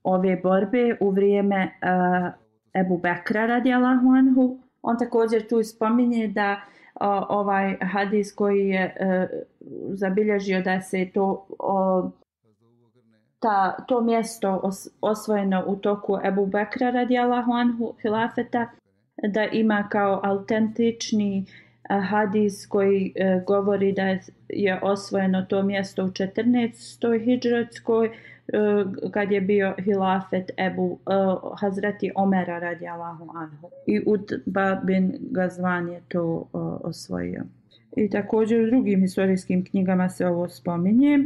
ove 0.04 0.36
borbe 0.36 0.96
u 1.00 1.10
vrijeme 1.10 1.56
e, 1.56 2.43
Ebu 2.74 2.98
Bekra 2.98 3.46
radijalahu 3.46 4.08
anhu. 4.08 4.58
On 4.82 4.98
također 4.98 5.48
tu 5.48 5.62
spominje 5.62 6.28
da 6.28 6.60
o, 6.94 7.26
ovaj 7.28 7.76
hadis 7.80 8.34
koji 8.34 8.68
je 8.68 8.94
e, 9.00 9.28
zabilježio 9.88 10.62
da 10.62 10.80
se 10.80 11.10
to 11.14 11.46
o, 11.58 12.10
ta, 13.40 13.76
to 13.88 14.00
mjesto 14.00 14.60
os, 14.62 14.88
osvojeno 15.00 15.64
u 15.66 15.76
toku 15.76 16.18
Ebu 16.24 16.46
Bekra 16.46 16.90
radijalahu 16.90 17.52
anhu 17.52 17.94
hilafeta 18.02 18.70
da 19.22 19.44
ima 19.44 19.88
kao 19.90 20.20
autentični 20.24 21.38
e, 21.38 21.44
hadis 22.00 22.66
koji 22.66 23.12
e, 23.14 23.40
govori 23.46 23.92
da 23.92 24.18
je 24.48 24.80
osvojeno 24.82 25.42
to 25.42 25.62
mjesto 25.62 26.04
u 26.04 26.08
14. 26.08 27.24
hijđarskoj 27.24 28.10
E, 28.48 28.84
kad 29.10 29.32
je 29.32 29.40
bio 29.40 29.74
hilafet 29.78 30.50
Ebu 30.56 30.82
uh, 30.82 31.58
Hazreti 31.60 32.10
Omera 32.14 32.58
radi 32.58 32.88
Allahu 32.88 33.30
anhu. 33.34 33.70
I 33.86 34.02
Utba 34.06 34.74
bin 34.74 35.16
Gazvan 35.20 35.88
je 35.88 36.00
to 36.08 36.24
uh, 36.24 36.46
osvojio. 36.80 37.42
I 37.96 38.10
također 38.10 38.60
u 38.60 38.66
drugim 38.66 39.00
historijskim 39.00 39.64
knjigama 39.64 40.08
se 40.08 40.26
ovo 40.26 40.48
spominje. 40.48 41.18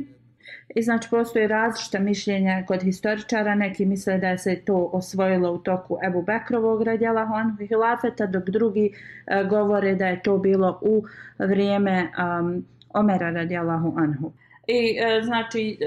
I 0.74 0.82
znači 0.82 1.08
postoje 1.10 1.48
različita 1.48 1.98
mišljenja 1.98 2.64
kod 2.66 2.82
historičara, 2.82 3.54
neki 3.54 3.86
misle 3.86 4.18
da 4.18 4.38
se 4.38 4.56
to 4.64 4.90
osvojilo 4.92 5.52
u 5.52 5.58
toku 5.58 5.98
Ebu 6.06 6.22
Bekrovog 6.22 6.82
radjela 6.82 7.26
Honhu 7.26 7.66
Hilafeta, 7.68 8.26
dok 8.26 8.48
drugi 8.48 8.92
e, 9.26 9.44
govore 9.44 9.94
da 9.94 10.06
je 10.06 10.22
to 10.22 10.38
bilo 10.38 10.78
u 10.82 11.04
vrijeme 11.38 12.08
um, 12.40 12.64
Omera 12.94 13.30
radijalahu 13.30 13.94
anhu. 13.96 14.32
I 14.68 14.98
e, 15.00 15.22
znači 15.22 15.78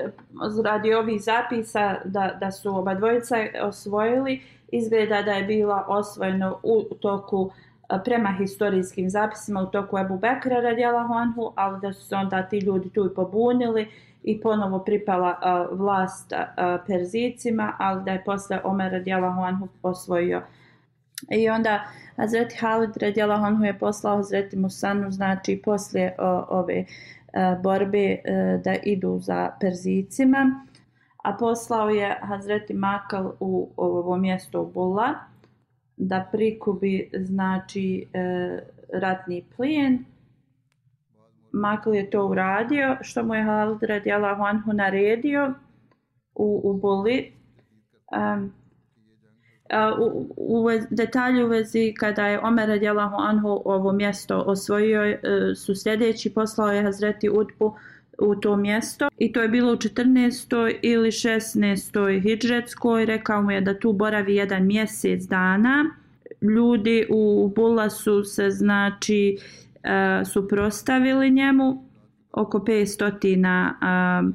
radi 0.63 0.93
ovih 0.93 1.21
zapisa 1.21 1.95
da, 2.05 2.37
da 2.39 2.51
su 2.51 2.77
oba 2.77 2.93
dvojica 2.93 3.35
osvojili, 3.61 4.41
izgleda 4.71 5.21
da 5.21 5.31
je 5.31 5.43
bila 5.43 5.85
osvojeno 5.87 6.59
u 6.63 6.83
toku 7.01 7.51
e, 7.89 7.97
prema 8.03 8.35
historijskim 8.37 9.09
zapisima 9.09 9.61
u 9.61 9.65
toku 9.65 9.97
Ebu 9.97 10.17
Bekra 10.17 10.59
radijala 10.59 11.03
Honhu, 11.03 11.53
ali 11.55 11.81
da 11.81 11.93
su 11.93 12.07
se 12.07 12.15
onda 12.15 12.43
ti 12.43 12.59
ljudi 12.59 12.89
tu 12.89 13.05
i 13.05 13.15
pobunili 13.15 13.87
i 14.23 14.41
ponovo 14.41 14.79
pripala 14.79 15.29
uh, 15.29 15.79
vlast 15.79 16.31
uh, 16.31 16.81
Perzicima, 16.87 17.73
ali 17.79 18.03
da 18.03 18.11
je 18.11 18.23
posle 18.23 18.59
Omer 18.63 18.91
radijala 18.91 19.31
Honhu 19.31 19.67
osvojio. 19.83 20.41
I 21.31 21.49
onda 21.49 21.83
Hazreti 22.15 22.57
Halid 22.57 22.97
radijala 22.97 23.37
Honhu 23.37 23.63
je 23.63 23.79
poslao 23.79 24.15
Hazreti 24.15 24.57
Musanu, 24.57 25.11
znači 25.11 25.61
poslije 25.65 26.15
uh, 26.19 26.43
ove 26.49 26.79
uh, 26.79 26.85
E, 27.33 27.55
borbe 27.63 28.17
da 28.63 28.75
idu 28.83 29.19
za 29.19 29.51
Perzicima, 29.59 30.65
a 31.23 31.33
poslao 31.33 31.89
je 31.89 32.17
Hazreti 32.21 32.73
Makal 32.73 33.31
u 33.39 33.69
ovo 33.77 34.17
mjesto 34.17 34.61
u 34.61 34.71
Bulla 34.71 35.13
da 35.97 36.27
prikubi 36.31 37.09
znači 37.13 38.07
e, 38.13 38.59
ratni 38.93 39.45
plijen 39.55 40.05
Makal 41.51 41.95
je 41.95 42.09
to 42.09 42.27
uradio, 42.27 42.97
što 43.01 43.23
mu 43.23 43.35
je 43.35 43.43
Halid 43.43 43.83
radijalahu 43.83 44.43
anhu 44.43 44.73
naredio 44.73 45.53
u, 46.35 46.61
u 46.63 46.73
boli. 46.73 47.31
Um, 48.11 48.43
e, 48.45 48.60
u, 49.99 50.27
u 50.37 50.67
detalju 50.89 51.45
u 51.45 51.49
vezi 51.49 51.93
kada 51.99 52.27
je 52.27 52.39
Omer 52.39 52.69
radijalahu 52.69 53.15
anhu 53.19 53.61
ovo 53.65 53.91
mjesto 53.91 54.43
osvojio 54.47 55.03
e, 55.05 55.19
su 55.55 55.75
sljedeći 55.75 56.33
poslao 56.33 56.71
je 56.71 56.83
Hazreti 56.83 57.29
Utbu 57.29 57.75
u 58.17 58.35
to 58.35 58.55
mjesto 58.55 59.09
i 59.17 59.31
to 59.33 59.41
je 59.41 59.47
bilo 59.47 59.73
u 59.73 59.75
14. 59.75 60.75
ili 60.81 61.11
16. 61.11 62.23
hidžretskoj 62.23 63.05
rekao 63.05 63.41
mu 63.41 63.51
je 63.51 63.61
da 63.61 63.79
tu 63.79 63.93
boravi 63.93 64.35
jedan 64.35 64.65
mjesec 64.65 65.23
dana 65.23 65.85
ljudi 66.41 67.07
u 67.09 67.51
Bula 67.55 67.89
su 67.89 68.23
se 68.23 68.49
znači 68.49 69.37
e, 69.83 70.25
suprostavili 70.25 71.31
njemu 71.31 71.83
oko 72.31 72.59
500 72.59 74.27
e, 74.27 74.31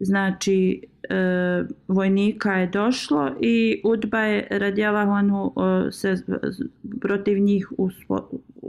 znači 0.00 0.82
e, 1.10 1.64
vojnika 1.88 2.52
je 2.52 2.66
došlo 2.66 3.30
i 3.40 3.80
Udba 3.84 4.20
je 4.20 4.48
radjela 4.50 5.02
e, 5.06 5.92
se 5.92 6.16
protiv 7.00 7.38
njih 7.38 7.72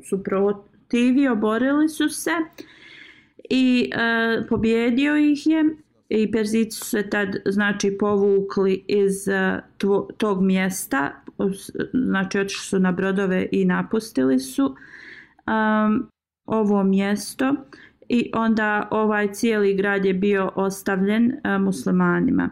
suprotivio, 0.09 1.35
borili 1.35 1.89
su 1.89 2.09
se 2.09 2.31
i 3.49 3.89
e, 3.93 4.47
pobjedio 4.49 5.17
ih 5.17 5.47
je 5.47 5.63
i 6.09 6.31
Perzici 6.31 6.77
su 6.77 6.85
se 6.85 7.09
tad 7.09 7.29
znači 7.45 7.97
povukli 7.99 8.83
iz 8.87 9.27
e, 9.27 9.61
tvo, 9.77 10.09
tog 10.17 10.41
mjesta 10.41 11.11
znači 11.93 12.39
otišli 12.39 12.65
su 12.65 12.79
na 12.79 12.91
brodove 12.91 13.47
i 13.51 13.65
napustili 13.65 14.39
su 14.39 14.65
um, 14.65 16.09
ovo 16.45 16.83
mjesto 16.83 17.55
i 18.09 18.31
onda 18.35 18.87
ovaj 18.91 19.33
cijeli 19.33 19.75
grad 19.75 20.05
je 20.05 20.13
bio 20.13 20.51
ostavljen 20.55 21.31
e, 21.31 21.57
muslimanima. 21.57 22.49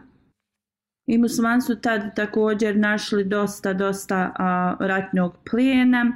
I 1.07 1.17
muslimani 1.17 1.61
su 1.61 1.81
tad 1.81 2.15
također 2.15 2.77
našli 2.77 3.23
dosta, 3.23 3.73
dosta 3.73 4.31
a, 4.35 4.75
ratnog 4.79 5.37
plijena. 5.51 6.15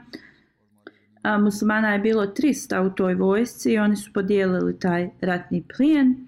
A, 1.23 1.37
muslimana 1.37 1.93
je 1.93 1.99
bilo 1.99 2.25
300 2.25 2.91
u 2.91 2.95
toj 2.95 3.15
vojsci 3.15 3.73
i 3.73 3.79
oni 3.79 3.95
su 3.95 4.13
podijelili 4.13 4.79
taj 4.79 5.09
ratni 5.21 5.63
plijen. 5.77 6.27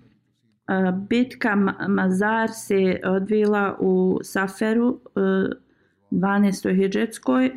A, 0.67 0.91
bitka 0.91 1.55
Mazar 1.87 2.49
se 2.53 2.99
odvila 3.03 3.77
u 3.79 4.19
Saferu 4.23 4.99
e, 5.15 5.19
a, 5.19 5.49
12. 6.11 6.75
hijđetskoj. 6.75 7.51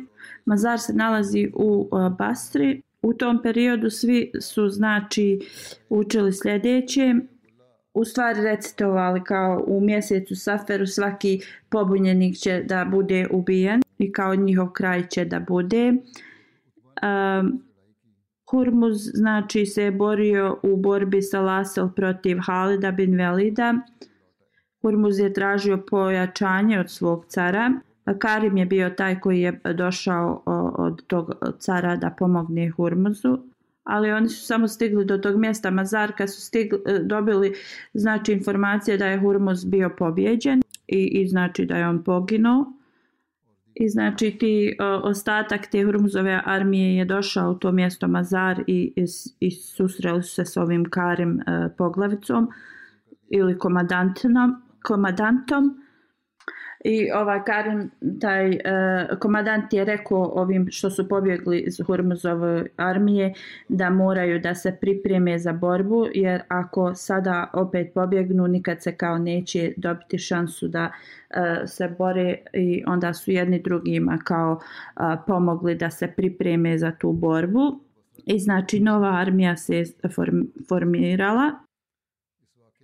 Mazar 0.45 0.79
se 0.79 0.93
nalazi 0.93 1.51
u 1.53 1.89
uh, 1.91 2.17
Bastri 2.17 2.81
U 3.05 3.13
tom 3.13 3.41
periodu 3.41 3.89
svi 3.89 4.31
su 4.41 4.69
znači 4.69 5.39
učili 5.89 6.33
sljedeće, 6.33 7.15
u 7.93 8.05
stvari 8.05 8.41
recitovali 8.41 9.23
kao 9.23 9.63
u 9.67 9.81
mjesecu 9.81 10.35
Saferu 10.35 10.87
svaki 10.87 11.39
pobunjenik 11.69 12.37
će 12.37 12.63
da 12.63 12.85
bude 12.85 13.27
ubijen 13.31 13.81
i 13.97 14.11
kao 14.11 14.35
njihov 14.35 14.71
kraj 14.71 15.07
će 15.07 15.25
da 15.25 15.39
bude. 15.39 15.89
Um, 15.89 17.63
Hurmuz 18.51 18.97
znači 19.13 19.65
se 19.65 19.83
je 19.83 19.91
borio 19.91 20.59
u 20.63 20.77
borbi 20.77 21.21
sa 21.21 21.41
Lasel 21.41 21.89
protiv 21.95 22.37
Halida 22.45 22.91
bin 22.91 23.17
Velida. 23.17 23.73
Hurmuz 24.81 25.19
je 25.19 25.33
tražio 25.33 25.83
pojačanje 25.89 26.79
od 26.79 26.91
svog 26.91 27.25
cara. 27.25 27.71
Karim 28.13 28.57
je 28.57 28.65
bio 28.65 28.89
taj 28.89 29.19
koji 29.19 29.41
je 29.41 29.59
došao 29.75 30.43
od 30.77 31.07
tog 31.07 31.31
cara 31.59 31.95
da 31.95 32.09
pomogne 32.09 32.69
Hurmuzu, 32.69 33.37
ali 33.83 34.11
oni 34.11 34.29
su 34.29 34.45
samo 34.45 34.67
stigli 34.67 35.05
do 35.05 35.17
tog 35.17 35.37
mjesta 35.37 35.71
Mazarka 35.71 36.27
su 36.27 36.41
stigli, 36.41 36.79
e, 36.85 36.99
dobili 36.99 37.53
znači 37.93 38.33
informacije 38.33 38.97
da 38.97 39.05
je 39.05 39.19
Hurmuz 39.19 39.65
bio 39.65 39.89
pobjeđen 39.97 40.61
i, 40.87 41.21
i 41.21 41.27
znači 41.27 41.65
da 41.65 41.77
je 41.77 41.87
on 41.87 42.03
poginuo. 42.03 42.73
I 43.75 43.89
znači 43.89 44.31
ti 44.39 44.77
o, 44.79 45.09
ostatak 45.09 45.67
te 45.67 45.83
Hurmuzove 45.83 46.41
armije 46.45 46.97
je 46.97 47.05
došao 47.05 47.51
u 47.51 47.55
to 47.55 47.71
mjesto 47.71 48.07
Mazar 48.07 48.63
i, 48.67 48.93
i, 48.95 49.05
i 49.39 49.51
susreli 49.51 50.23
su 50.23 50.35
se 50.35 50.45
s 50.45 50.57
ovim 50.57 50.85
Karim 50.89 51.39
e, 51.39 51.43
poglavicom 51.77 52.49
ili 53.29 53.57
komadantom. 53.57 54.55
komadantom 54.83 55.84
I 56.87 57.11
ovaj 57.11 57.43
Karim, 57.45 57.91
taj 58.21 58.51
e, 58.51 58.59
komadant 59.19 59.73
je 59.73 59.85
rekao 59.85 60.31
ovim 60.35 60.67
što 60.71 60.89
su 60.89 61.07
pobjegli 61.09 61.59
iz 61.59 61.81
Hurmuzove 61.87 62.65
armije 62.77 63.33
da 63.69 63.89
moraju 63.89 64.39
da 64.39 64.55
se 64.55 64.77
pripreme 64.81 65.39
za 65.39 65.53
borbu 65.53 66.07
jer 66.13 66.41
ako 66.47 66.95
sada 66.95 67.49
opet 67.53 67.93
pobjegnu 67.93 68.47
nikad 68.47 68.83
se 68.83 68.95
kao 68.95 69.17
neće 69.17 69.73
dobiti 69.77 70.17
šansu 70.17 70.67
da 70.67 70.91
e, 71.29 71.67
se 71.67 71.95
bore 71.97 72.37
i 72.53 72.83
onda 72.87 73.13
su 73.13 73.31
jedni 73.31 73.61
drugima 73.61 74.19
kao 74.23 74.59
e, 74.59 74.99
pomogli 75.27 75.75
da 75.75 75.89
se 75.89 76.07
pripreme 76.07 76.77
za 76.77 76.91
tu 76.91 77.11
borbu. 77.11 77.79
I 78.25 78.39
znači 78.39 78.79
nova 78.79 79.17
armija 79.19 79.57
se 79.57 79.83
formirala 80.69 81.64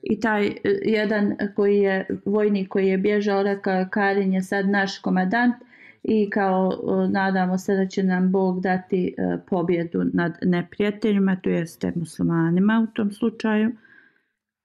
I 0.03 0.19
taj 0.19 0.47
e, 0.47 0.53
jedan 0.85 1.37
koji 1.55 1.77
je 1.77 2.07
vojnik 2.25 2.69
koji 2.69 2.87
je 2.87 2.97
bježao 2.97 3.43
rekao 3.43 3.85
Karin 3.89 4.33
je 4.33 4.41
sad 4.41 4.69
naš 4.69 4.99
komadant 4.99 5.55
i 6.03 6.29
kao 6.29 6.71
e, 6.71 7.09
nadamo 7.09 7.57
se 7.57 7.75
da 7.75 7.87
će 7.87 8.03
nam 8.03 8.31
Bog 8.31 8.61
dati 8.61 9.15
e, 9.17 9.37
pobjedu 9.49 10.03
nad 10.13 10.37
neprijateljima, 10.41 11.35
to 11.35 11.49
jeste 11.49 11.93
muslimanima 11.95 12.87
u 12.89 12.93
tom 12.93 13.11
slučaju. 13.11 13.71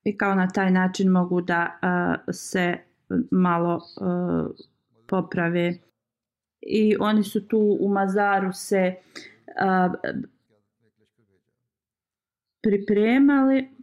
I 0.04 0.16
kao 0.16 0.34
na 0.34 0.48
taj 0.48 0.70
način 0.70 1.08
mogu 1.08 1.40
da 1.40 1.78
se 2.32 2.76
malo 3.30 3.80
poprave. 5.06 5.74
I 6.60 6.96
oni 7.00 7.22
su 7.22 7.48
tu 7.48 7.76
u 7.80 7.88
Mazaru 7.88 8.52
se 8.52 8.94
pripremali 12.62 13.75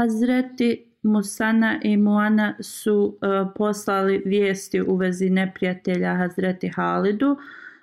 Hazreti 0.00 0.86
Musana 1.02 1.80
i 1.82 1.96
Muana 1.96 2.54
su 2.60 2.94
uh, 3.04 3.52
poslali 3.54 4.22
vijesti 4.26 4.80
u 4.82 4.96
vezi 4.96 5.30
neprijatelja 5.30 6.14
Hazreti 6.14 6.68
Halidu 6.68 7.36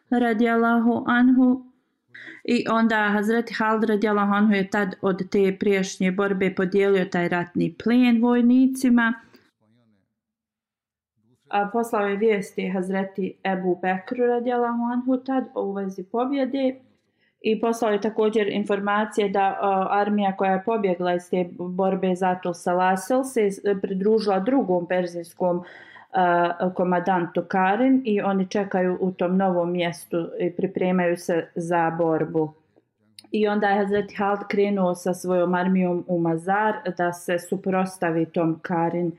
radijalahu 0.10 1.04
anhu. 1.08 1.64
I 2.44 2.66
onda 2.70 3.10
Hazreti 3.14 3.54
Halid 3.54 3.84
radijalahu 3.84 4.34
anhu 4.34 4.54
je 4.54 4.70
tad 4.70 4.96
od 5.02 5.30
te 5.30 5.58
priješnje 5.60 6.12
borbe 6.12 6.56
podijelio 6.56 7.06
taj 7.06 7.30
ratni 7.30 7.76
plijen 7.84 8.22
vojnicima 8.22 9.14
a 11.50 11.70
poslao 11.74 12.08
je 12.08 12.18
vijesti 12.18 12.70
Hazreti 12.70 13.38
Ebu 13.44 13.80
Bekru 13.82 14.26
radijalahu 14.26 14.84
anhu 14.94 15.18
tad 15.18 15.44
u 15.56 15.72
vezi 15.72 16.04
pobjede 16.04 16.76
i 17.42 17.62
poslao 17.62 17.92
je 17.92 18.02
također 18.02 18.48
informacije 18.48 19.30
da 19.30 19.50
uh, 19.50 19.88
armija 19.90 20.36
koja 20.36 20.52
je 20.52 20.64
pobjegla 20.66 21.14
iz 21.14 21.30
te 21.30 21.50
borbe 21.60 22.16
zato 22.16 22.54
sa 22.54 22.74
Lasel 22.74 23.24
se 23.24 23.42
e, 23.42 23.82
pridružila 23.82 24.40
drugom 24.40 24.88
perzijskom 24.88 25.64
a, 26.14 26.70
komadantu 26.74 27.44
Karin 27.48 28.02
i 28.06 28.22
oni 28.22 28.48
čekaju 28.48 28.98
u 29.02 29.12
tom 29.12 29.38
novom 29.38 29.72
mjestu 29.72 30.30
i 30.40 30.52
pripremaju 30.52 31.18
se 31.18 31.48
za 31.56 31.90
borbu. 31.98 32.54
I 33.32 33.48
onda 33.48 33.68
je 33.68 33.78
Hazreti 33.78 34.16
Hald 34.16 34.40
krenuo 34.48 34.96
sa 34.96 35.14
svojom 35.14 35.54
armijom 35.54 36.06
u 36.08 36.20
Mazar 36.20 36.74
da 36.98 37.14
se 37.14 37.40
suprostavi 37.40 38.26
tom 38.26 38.60
Karin. 38.62 39.12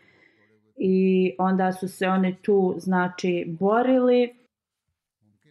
I 0.77 1.35
onda 1.39 1.73
su 1.73 1.89
se 1.89 2.09
oni 2.09 2.37
tu 2.43 2.75
znači 2.79 3.45
borili. 3.61 4.38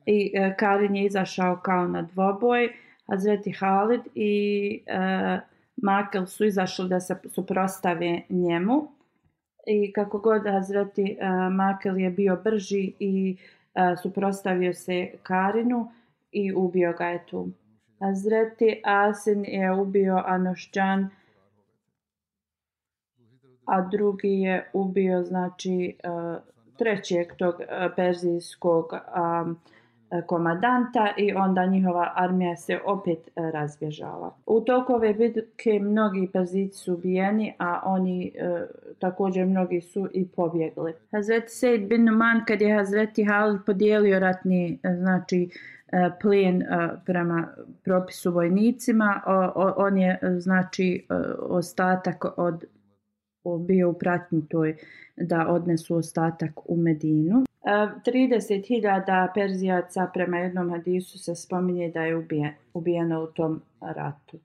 I 0.08 0.32
e, 0.34 0.56
Karin 0.60 0.96
je 0.96 1.06
izašao 1.06 1.56
kao 1.64 1.88
na 1.88 2.02
dvoboj. 2.02 2.70
Hazreti 3.08 3.52
Halid 3.52 4.02
i 4.16 4.84
e, 4.86 5.40
Makel 5.78 6.26
su 6.26 6.46
izašli 6.46 6.90
da 6.90 7.00
se 7.00 7.16
suprostave 7.30 8.22
njemu. 8.30 8.88
I 9.68 9.94
kako 9.94 10.20
god 10.20 10.48
Hazreti 10.52 11.18
e, 11.20 11.30
Makel 11.52 11.98
je 11.98 12.10
bio 12.10 12.42
brži 12.44 12.94
i 13.00 13.38
e, 13.76 13.96
suprostavio 14.02 14.74
se 14.74 15.12
Karinu 15.24 15.92
i 16.32 16.54
ubio 16.54 16.94
ga 16.94 17.06
je 17.06 17.26
tu. 17.26 17.50
Hazreti 18.00 18.82
Asin 18.84 19.46
je 19.46 19.74
ubio 19.74 20.24
Anošćan 20.26 21.10
a 23.68 23.82
drugi 23.82 24.42
je 24.42 24.70
ubio 24.74 25.24
znači 25.24 25.98
e, 26.04 26.08
trećeg 26.78 27.28
tog 27.38 27.56
e, 27.62 27.90
perzijskog 27.96 28.94
E, 30.12 30.22
komadanta 30.22 31.14
i 31.18 31.34
onda 31.34 31.66
njihova 31.66 32.14
armija 32.16 32.56
se 32.56 32.80
opet 32.86 33.20
e, 33.28 33.52
razbježala. 33.52 34.36
U 34.46 34.62
toku 34.62 34.94
ove 34.94 35.14
bitke 35.14 35.80
mnogi 35.80 36.30
Perzici 36.34 36.78
su 36.78 36.94
ubijeni, 36.94 37.54
a 37.60 37.82
oni 37.86 38.34
e, 38.36 38.66
također 39.00 39.46
mnogi 39.46 39.82
su 39.82 40.08
i 40.14 40.28
pobjegli. 40.28 40.94
Hazreti 41.12 41.50
Sejd 41.50 41.88
bin 41.88 42.06
Numan 42.06 42.46
kad 42.48 42.62
je 42.62 42.76
Hazreti 42.76 43.24
Halid 43.24 43.62
podijelio 43.66 44.20
ratni 44.20 44.80
e, 44.84 44.96
znači 44.96 45.50
E, 45.92 46.10
plijen 46.22 46.64
prema 47.06 47.48
propisu 47.84 48.32
vojnicima. 48.32 49.22
On 49.56 49.98
je 49.98 50.20
znači 50.38 51.08
ostatak 51.40 52.26
od 52.38 52.66
bio 53.60 53.90
u 53.90 53.94
pratnji 53.94 54.48
toj 54.50 54.76
da 55.18 55.48
odnesu 55.48 55.96
ostatak 55.96 56.70
u 56.70 56.78
Medinu. 56.78 57.47
30.000 57.68 59.34
Perzijaca 59.34 60.10
prema 60.14 60.38
jednom 60.38 60.70
hadisu 60.70 61.20
se 61.20 61.36
spominje 61.36 61.90
da 61.90 62.02
je 62.02 62.26
ubijeno 62.74 63.24
u 63.24 63.28
tom 63.28 63.62
ratu. 63.82 64.40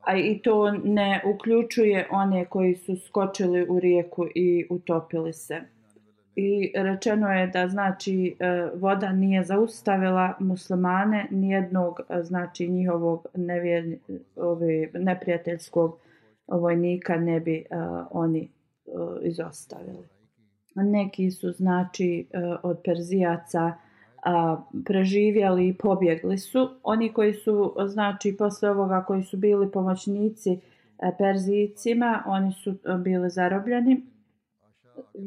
A 0.00 0.16
i 0.16 0.40
to 0.42 0.72
ne 0.72 1.22
uključuje 1.34 2.08
one 2.10 2.44
koji 2.44 2.74
su 2.74 2.96
skočili 2.96 3.66
u 3.68 3.80
rijeku 3.80 4.26
i 4.34 4.66
utopili 4.70 5.32
se 5.32 5.60
i 6.36 6.72
rečeno 6.74 7.32
je 7.32 7.46
da 7.46 7.68
znači 7.68 8.36
e, 8.38 8.68
voda 8.74 9.12
nije 9.12 9.44
zaustavila 9.44 10.34
muslimane 10.38 11.26
nijednog 11.30 12.00
e, 12.08 12.22
znači 12.22 12.68
njihovog 12.68 13.26
nevjer, 13.34 13.98
ove, 14.36 14.88
neprijateljskog 14.94 15.98
vojnika 16.46 17.16
ne 17.16 17.40
bi 17.40 17.64
uh, 17.70 18.06
oni 18.10 18.48
uh, 18.84 19.16
izostavili. 19.22 20.19
Neki 20.74 21.30
su 21.30 21.52
znači 21.52 22.26
e, 22.30 22.38
od 22.62 22.80
Perzijaca 22.84 23.72
a, 24.24 24.56
preživjeli 24.84 25.68
i 25.68 25.74
pobjegli 25.74 26.38
su. 26.38 26.70
Oni 26.82 27.12
koji 27.12 27.34
su 27.34 27.74
znači 27.86 28.36
posle 28.36 28.70
ovoga 28.70 29.04
koji 29.04 29.22
su 29.22 29.36
bili 29.36 29.70
pomoćnici 29.70 30.50
e, 30.50 30.58
Perzijcima, 30.98 31.16
Perzijicima, 31.18 32.22
oni 32.26 32.52
su 32.52 32.70
e, 32.70 32.98
bili 32.98 33.30
zarobljeni 33.30 34.02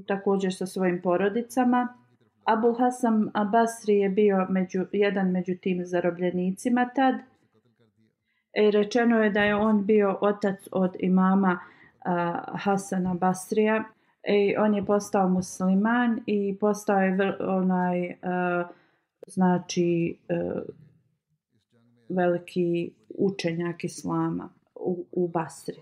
također 0.07 0.53
sa 0.53 0.65
svojim 0.65 1.01
porodicama. 1.01 1.87
Abul 2.43 2.73
Hasan 2.73 3.31
Basri 3.51 3.97
je 3.97 4.09
bio 4.09 4.47
među, 4.49 4.85
jedan 4.91 5.31
među 5.31 5.55
tim 5.61 5.85
zarobljenicima 5.85 6.89
tad. 6.95 7.15
I 8.57 8.71
rečeno 8.71 9.23
je 9.23 9.29
da 9.29 9.43
je 9.43 9.55
on 9.55 9.85
bio 9.85 10.17
otac 10.21 10.59
od 10.71 10.95
imama 10.99 11.59
uh, 11.59 12.61
Hasana 12.63 13.13
Basrija. 13.13 13.83
I 14.27 14.55
on 14.57 14.75
je 14.75 14.85
postao 14.85 15.29
musliman 15.29 16.19
i 16.25 16.57
postao 16.59 16.99
je 16.99 17.11
vr, 17.11 17.35
onaj 17.39 18.05
uh, 18.07 18.67
znači 19.27 20.17
uh, 20.29 20.61
veliki 22.09 22.91
učenjak 23.09 23.83
islama 23.83 24.49
u, 24.75 25.05
u 25.11 25.27
Basri. 25.27 25.81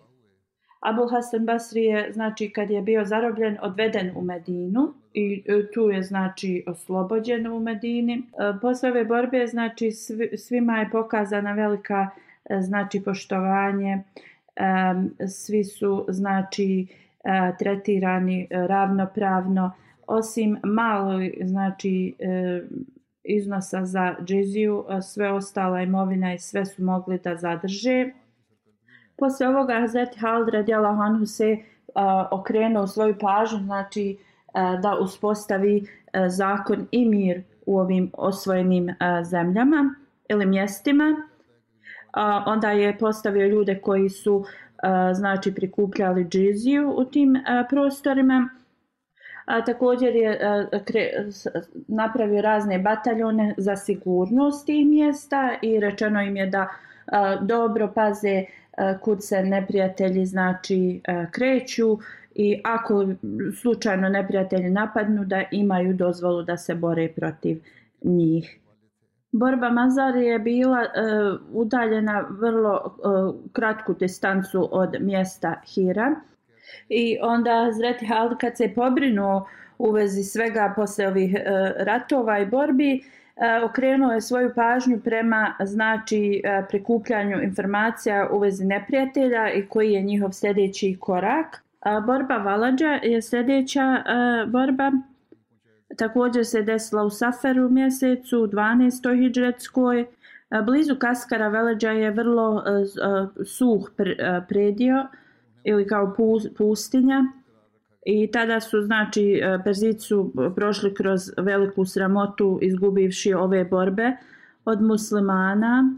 Abul 0.81 1.09
Hasan 1.09 1.45
Basri 1.45 1.83
je, 1.83 2.11
znači, 2.13 2.49
kad 2.49 2.69
je 2.69 2.81
bio 2.81 3.05
zarobljen, 3.05 3.57
odveden 3.61 4.11
u 4.15 4.21
Medinu 4.21 4.93
i 5.13 5.43
eh, 5.45 5.71
tu 5.73 5.81
je, 5.81 6.03
znači, 6.03 6.63
oslobođen 6.67 7.47
u 7.47 7.59
Medini. 7.59 8.23
Posle 8.61 8.89
ove 8.89 9.05
borbe, 9.05 9.47
znači, 9.47 9.91
svima 10.37 10.79
je 10.79 10.89
pokazana 10.91 11.53
velika, 11.53 12.09
znači, 12.59 13.01
poštovanje. 13.03 14.03
Svi 15.27 15.63
su, 15.63 16.05
znači, 16.09 16.87
tretirani 17.59 18.47
e, 18.49 18.67
ravnopravno, 18.67 19.71
osim 20.07 20.57
malo, 20.63 21.19
znači, 21.43 22.15
e, 22.19 22.61
iznosa 23.23 23.85
za 23.85 24.15
džiziju, 24.25 24.85
sve 25.01 25.31
ostala 25.31 25.81
imovina 25.81 26.33
i 26.33 26.39
sve 26.39 26.65
su 26.65 26.83
mogli 26.83 27.19
da 27.23 27.35
zadrže. 27.35 28.09
Posle 29.17 29.47
ovoga 29.47 29.79
Hazreti 29.79 30.19
Hald 30.19 30.49
radijala 30.49 30.95
Hanhu 30.95 31.25
se 31.25 31.57
okrenuo 32.31 32.87
svoju 32.87 33.15
pažnju, 33.19 33.59
znači 33.59 34.17
da 34.53 34.97
uspostavi 35.01 35.87
zakon 36.27 36.87
i 36.91 37.05
mir 37.05 37.43
u 37.65 37.79
ovim 37.79 38.11
osvojenim 38.13 38.89
zemljama 39.23 39.95
ili 40.29 40.45
mjestima. 40.45 41.15
Onda 42.45 42.71
je 42.71 42.97
postavio 42.97 43.47
ljude 43.47 43.79
koji 43.79 44.09
su 44.09 44.35
uh, 44.35 44.45
znači 45.13 45.55
prikupljali 45.55 46.25
džiziju 46.25 46.93
u 46.97 47.05
tim 47.05 47.35
prostorima. 47.69 48.49
A, 49.45 49.65
također 49.65 50.15
je 50.15 50.39
a, 50.41 50.83
kre, 50.85 51.09
napravio 51.87 52.41
razne 52.41 52.79
bataljone 52.79 53.53
za 53.57 53.75
sigurnost 53.75 54.65
tih 54.65 54.87
mjesta 54.87 55.55
i 55.61 55.79
rečeno 55.79 56.21
im 56.21 56.37
je 56.37 56.45
da 56.45 56.67
a, 57.05 57.35
dobro 57.35 57.91
paze 57.95 58.45
a, 58.77 58.97
kud 58.97 59.23
se 59.23 59.43
neprijatelji 59.43 60.25
znači 60.25 61.01
a, 61.07 61.25
kreću 61.31 61.97
i 62.35 62.61
ako 62.63 63.07
slučajno 63.61 64.09
neprijatelji 64.09 64.69
napadnu 64.69 65.25
da 65.25 65.43
imaju 65.51 65.93
dozvolu 65.93 66.43
da 66.43 66.57
se 66.57 66.75
bore 66.75 67.07
protiv 67.07 67.63
njih. 68.03 68.57
Borba 69.31 69.69
Mazar 69.69 70.15
je 70.15 70.39
bila 70.39 70.81
e, 70.81 70.87
udaljena 71.53 72.25
vrlo 72.29 72.75
e, 72.75 72.89
kratku 73.53 73.93
distancu 73.93 74.69
od 74.71 74.95
mjesta 74.99 75.61
Hira 75.75 76.15
i 76.89 77.17
onda 77.21 77.69
Zreti 77.71 78.05
Hald 78.05 78.37
kad 78.37 78.57
se 78.57 78.73
pobrinuo 78.75 79.47
u 79.77 79.91
vezi 79.91 80.23
svega 80.23 80.73
posle 80.75 81.07
ovih 81.07 81.35
e, 81.35 81.41
ratova 81.77 82.39
i 82.39 82.45
borbi 82.45 83.03
E, 83.41 83.63
okrenuo 83.63 84.11
je 84.11 84.21
svoju 84.21 84.51
pažnju 84.55 84.99
prema 85.03 85.55
znači 85.59 86.41
e, 86.43 86.63
prikupljanju 86.69 87.41
informacija 87.41 88.29
u 88.31 88.39
vezi 88.39 88.65
neprijatelja 88.65 89.51
i 89.51 89.65
koji 89.65 89.91
je 89.91 90.01
njihov 90.01 90.31
sljedeći 90.31 90.97
korak. 90.99 91.63
Borba 92.05 92.37
Valađa 92.37 92.99
je 93.03 93.21
sljedeća 93.21 93.81
e, 93.81 94.45
borba. 94.45 94.91
Također 95.97 96.45
se 96.45 96.61
desila 96.61 97.03
u 97.03 97.09
Saferu 97.09 97.69
mjesecu 97.69 98.37
12. 98.37 99.19
hijđretskoj. 99.19 99.99
E, 100.01 100.07
blizu 100.65 100.95
Kaskara 100.95 101.47
Veleđa 101.47 101.91
je 101.91 102.11
vrlo 102.11 102.63
e, 102.65 102.71
e, 102.71 102.85
suh 103.45 103.91
predio 104.47 105.07
ili 105.63 105.87
kao 105.87 106.15
pustinja. 106.57 107.23
I 108.05 108.31
tada 108.31 108.59
su, 108.59 108.81
znači, 108.81 109.41
Perzici 109.63 110.07
su 110.07 110.33
prošli 110.55 110.93
kroz 110.93 111.21
veliku 111.37 111.85
sramotu 111.85 112.59
izgubivši 112.61 113.33
ove 113.33 113.65
borbe 113.65 114.11
od 114.65 114.81
muslimana. 114.81 115.95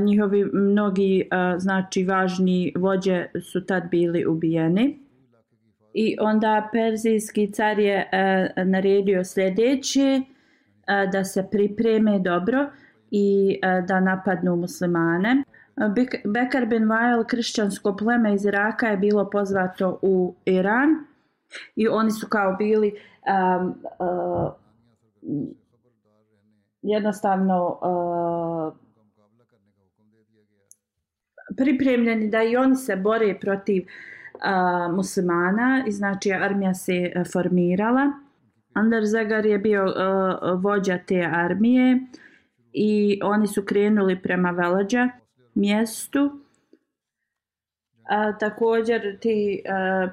Njihovi 0.00 0.44
mnogi, 0.44 1.28
znači, 1.58 2.04
važni 2.04 2.72
vođe 2.76 3.26
su 3.40 3.66
tad 3.66 3.82
bili 3.90 4.26
ubijeni. 4.26 5.01
I 5.94 6.16
onda 6.20 6.68
Perzijski 6.72 7.52
car 7.52 7.78
je 7.78 8.08
e, 8.12 8.64
naredio 8.64 9.24
sljedeće, 9.24 10.00
e, 10.00 10.22
da 11.12 11.24
se 11.24 11.48
pripreme 11.50 12.18
dobro 12.18 12.70
i 13.10 13.58
e, 13.62 13.82
da 13.88 14.00
napadnu 14.00 14.56
muslimane. 14.56 15.42
Bekar 16.24 16.66
bin 16.66 16.88
Vail, 16.88 17.24
kršćansko 17.24 17.96
pleme 17.96 18.34
iz 18.34 18.44
Iraka, 18.44 18.86
je 18.86 18.96
bilo 18.96 19.30
pozvato 19.30 19.98
u 20.02 20.34
Iran 20.44 20.88
i 21.76 21.88
oni 21.88 22.10
su 22.10 22.26
kao 22.28 22.56
bili 22.56 22.92
um, 22.92 23.74
uh, 23.98 24.52
jednostavno 26.82 27.78
uh, 27.82 28.74
pripremljeni 31.56 32.30
da 32.30 32.42
i 32.42 32.56
oni 32.56 32.76
se 32.76 32.96
bore 32.96 33.38
protiv 33.40 33.82
uh, 33.82 34.11
a, 34.42 34.88
muslimana 34.92 35.84
i 35.86 35.92
znači 35.92 36.32
armija 36.32 36.74
se 36.74 36.92
e, 36.92 37.24
formirala. 37.32 38.12
Andar 38.72 39.04
Zagar 39.04 39.46
je 39.46 39.58
bio 39.58 39.92
a, 39.96 40.58
vođa 40.62 40.98
te 41.06 41.28
armije 41.32 42.00
i 42.72 43.20
oni 43.22 43.46
su 43.46 43.62
krenuli 43.62 44.22
prema 44.22 44.50
Velađa 44.50 45.08
mjestu. 45.54 46.40
A, 48.08 48.38
također 48.38 49.18
ti 49.20 49.62
a, 49.68 50.08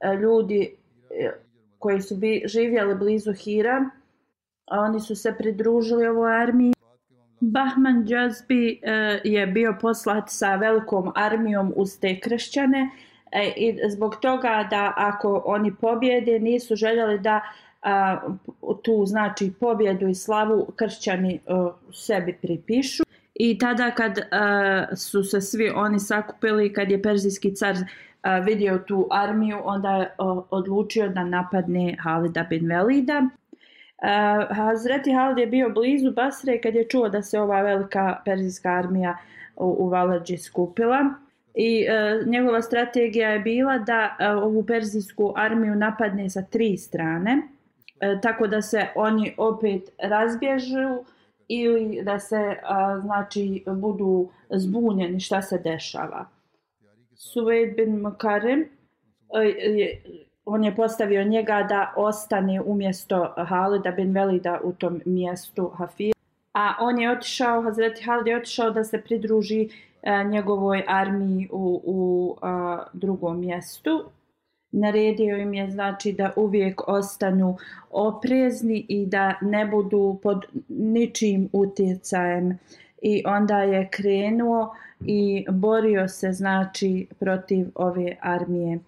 a, 0.00 0.14
ljudi 0.14 0.76
koji 1.78 2.00
su 2.00 2.16
bi, 2.16 2.42
živjeli 2.46 2.94
blizu 2.94 3.32
Hira, 3.32 3.90
a 4.70 4.80
oni 4.80 5.00
su 5.00 5.16
se 5.16 5.34
pridružili 5.38 6.06
ovoj 6.06 6.42
armiji. 6.42 6.72
Bahman 7.40 8.04
Džazbi 8.04 8.80
e, 8.82 9.20
je 9.24 9.46
bio 9.46 9.76
poslat 9.80 10.24
sa 10.26 10.54
velikom 10.54 11.12
armijom 11.14 11.72
uz 11.76 12.00
te 12.00 12.20
kršćane 12.20 12.90
e, 13.32 13.52
i 13.56 13.78
zbog 13.90 14.16
toga 14.16 14.66
da 14.70 14.92
ako 14.96 15.42
oni 15.46 15.74
pobjede 15.74 16.38
nisu 16.38 16.76
željeli 16.76 17.18
da 17.18 17.40
a, 17.82 18.20
tu 18.82 19.06
znači 19.06 19.52
pobjedu 19.60 20.08
i 20.08 20.14
slavu 20.14 20.72
kršćani 20.76 21.34
e, 21.34 21.38
a, 21.46 21.72
sebi 21.92 22.38
pripišu. 22.42 23.02
I 23.34 23.58
tada 23.58 23.90
kad 23.90 24.18
a, 24.30 24.86
su 24.96 25.24
se 25.24 25.40
svi 25.40 25.70
oni 25.70 26.00
sakupili, 26.00 26.72
kad 26.72 26.90
je 26.90 27.02
perzijski 27.02 27.54
car 27.54 27.76
a, 28.22 28.38
vidio 28.38 28.78
tu 28.78 29.08
armiju, 29.10 29.58
onda 29.64 29.96
je 29.96 30.14
a, 30.18 30.40
odlučio 30.50 31.08
da 31.08 31.24
napadne 31.24 31.96
Halida 32.00 32.42
bin 32.42 32.66
Velida. 32.66 33.22
Uh, 34.02 34.56
Hazreti 34.56 35.12
Halid 35.12 35.38
je 35.38 35.46
bio 35.46 35.70
blizu 35.70 36.12
Basre 36.12 36.60
kad 36.60 36.74
je 36.74 36.88
čuo 36.88 37.08
da 37.08 37.22
se 37.22 37.40
ova 37.40 37.60
velika 37.62 38.16
perzijska 38.24 38.70
armija 38.70 39.16
u, 39.56 39.76
u 39.78 39.88
Valadži 39.88 40.36
skupila. 40.36 41.14
I 41.54 41.84
e, 41.88 42.22
njegova 42.26 42.62
strategija 42.62 43.30
je 43.30 43.38
bila 43.38 43.78
da 43.78 44.16
e, 44.18 44.28
ovu 44.28 44.62
perzijsku 44.66 45.32
armiju 45.36 45.74
napadne 45.74 46.30
sa 46.30 46.42
tri 46.42 46.76
strane. 46.76 47.42
E, 48.00 48.18
tako 48.22 48.46
da 48.46 48.62
se 48.62 48.86
oni 48.94 49.34
opet 49.36 49.90
razbježu 50.02 51.04
ili 51.48 52.02
da 52.02 52.18
se 52.18 52.56
a, 52.62 53.00
znači 53.00 53.64
budu 53.66 54.28
zbunjeni 54.50 55.20
šta 55.20 55.42
se 55.42 55.58
dešava. 55.58 56.26
Suvejd 57.14 57.76
bin 57.76 57.96
Makarim 57.96 58.60
e, 58.60 59.96
on 60.44 60.64
je 60.64 60.76
postavio 60.76 61.24
njega 61.24 61.66
da 61.68 61.92
ostane 61.96 62.60
umjesto 62.60 63.34
Halida 63.36 63.90
bin 63.90 64.14
Velida 64.14 64.60
u 64.64 64.72
tom 64.72 65.02
mjestu 65.04 65.68
Hafir. 65.68 66.11
A 66.52 66.74
on 66.80 66.98
je 66.98 67.10
otišao, 67.10 67.62
Hazreti 67.62 68.02
Halid 68.02 68.26
je 68.26 68.36
otišao 68.36 68.70
da 68.70 68.84
se 68.84 69.00
pridruži 69.02 69.68
e, 70.02 70.24
njegovoj 70.24 70.84
armiji 70.88 71.48
u, 71.52 71.80
u 71.84 72.36
a, 72.42 72.82
drugom 72.92 73.40
mjestu. 73.40 74.04
Naredio 74.72 75.36
im 75.36 75.54
je 75.54 75.70
znači 75.70 76.12
da 76.12 76.32
uvijek 76.36 76.88
ostanu 76.88 77.56
oprezni 77.90 78.86
i 78.88 79.06
da 79.06 79.34
ne 79.40 79.66
budu 79.66 80.18
pod 80.22 80.46
ničim 80.68 81.48
utjecajem. 81.52 82.58
I 83.02 83.22
onda 83.26 83.58
je 83.58 83.88
krenuo 83.90 84.74
i 85.00 85.46
borio 85.50 86.08
se 86.08 86.32
znači 86.32 87.06
protiv 87.18 87.66
ove 87.74 88.16
armije 88.20 88.78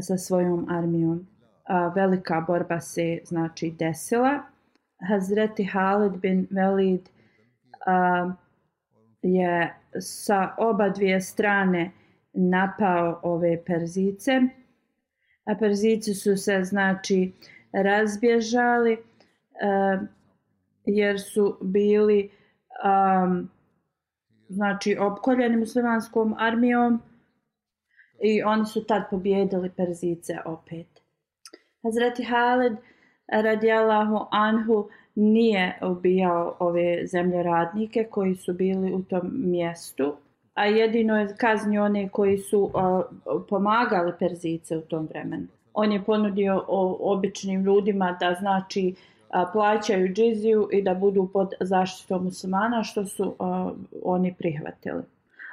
sa 0.00 0.16
svojom 0.16 0.66
armijom. 0.70 1.26
A, 1.64 1.88
velika 1.88 2.44
borba 2.46 2.80
se 2.80 3.18
znači 3.24 3.70
desila. 3.78 4.49
Hazreti 5.08 5.64
Halid 5.64 6.20
bin 6.20 6.46
Velid 6.50 7.08
a, 7.86 8.30
je 9.22 9.74
sa 10.00 10.54
oba 10.58 10.88
dvije 10.88 11.20
strane 11.20 11.90
napao 12.32 13.20
ove 13.22 13.64
Perzice 13.64 14.40
a 15.44 15.54
Perzici 15.54 16.14
su 16.14 16.36
se 16.36 16.64
znači 16.64 17.32
razbježali 17.72 18.96
a, 19.62 19.98
jer 20.84 21.20
su 21.20 21.58
bili 21.62 22.30
a, 22.82 23.26
znači 24.48 24.96
opkoljeni 25.00 25.56
muslimanskom 25.56 26.34
armijom 26.38 27.02
i 28.22 28.42
oni 28.42 28.66
su 28.66 28.84
tad 28.84 29.02
pobjedili 29.10 29.70
Perzice 29.70 30.38
opet. 30.44 30.86
Hazreti 31.82 32.24
Halid 32.24 32.72
radijallahu 33.30 34.26
anhu 34.30 34.88
nije 35.14 35.78
ubijao 35.82 36.56
ove 36.58 37.06
zemljoradnike 37.06 38.04
koji 38.10 38.34
su 38.34 38.52
bili 38.52 38.92
u 38.92 39.02
tom 39.02 39.30
mjestu 39.34 40.16
a 40.60 40.64
jedino 40.64 41.18
je 41.18 41.34
kaznio 41.36 41.84
one 41.84 42.08
koji 42.08 42.38
su 42.38 42.70
a, 42.74 43.02
pomagali 43.48 44.12
Perzice 44.18 44.76
u 44.76 44.80
tom 44.80 45.06
vremenu. 45.06 45.46
On 45.74 45.92
je 45.92 46.02
ponudio 46.02 46.64
o, 46.68 47.12
običnim 47.12 47.64
ljudima 47.64 48.16
da 48.20 48.36
znači 48.40 48.94
a, 49.30 49.46
plaćaju 49.52 50.12
džiziju 50.12 50.68
i 50.72 50.82
da 50.82 50.94
budu 50.94 51.28
pod 51.32 51.48
zaštitom 51.60 52.24
muslimana, 52.24 52.84
što 52.84 53.04
su 53.04 53.34
a, 53.38 53.70
oni 54.04 54.34
prihvatili. 54.38 55.02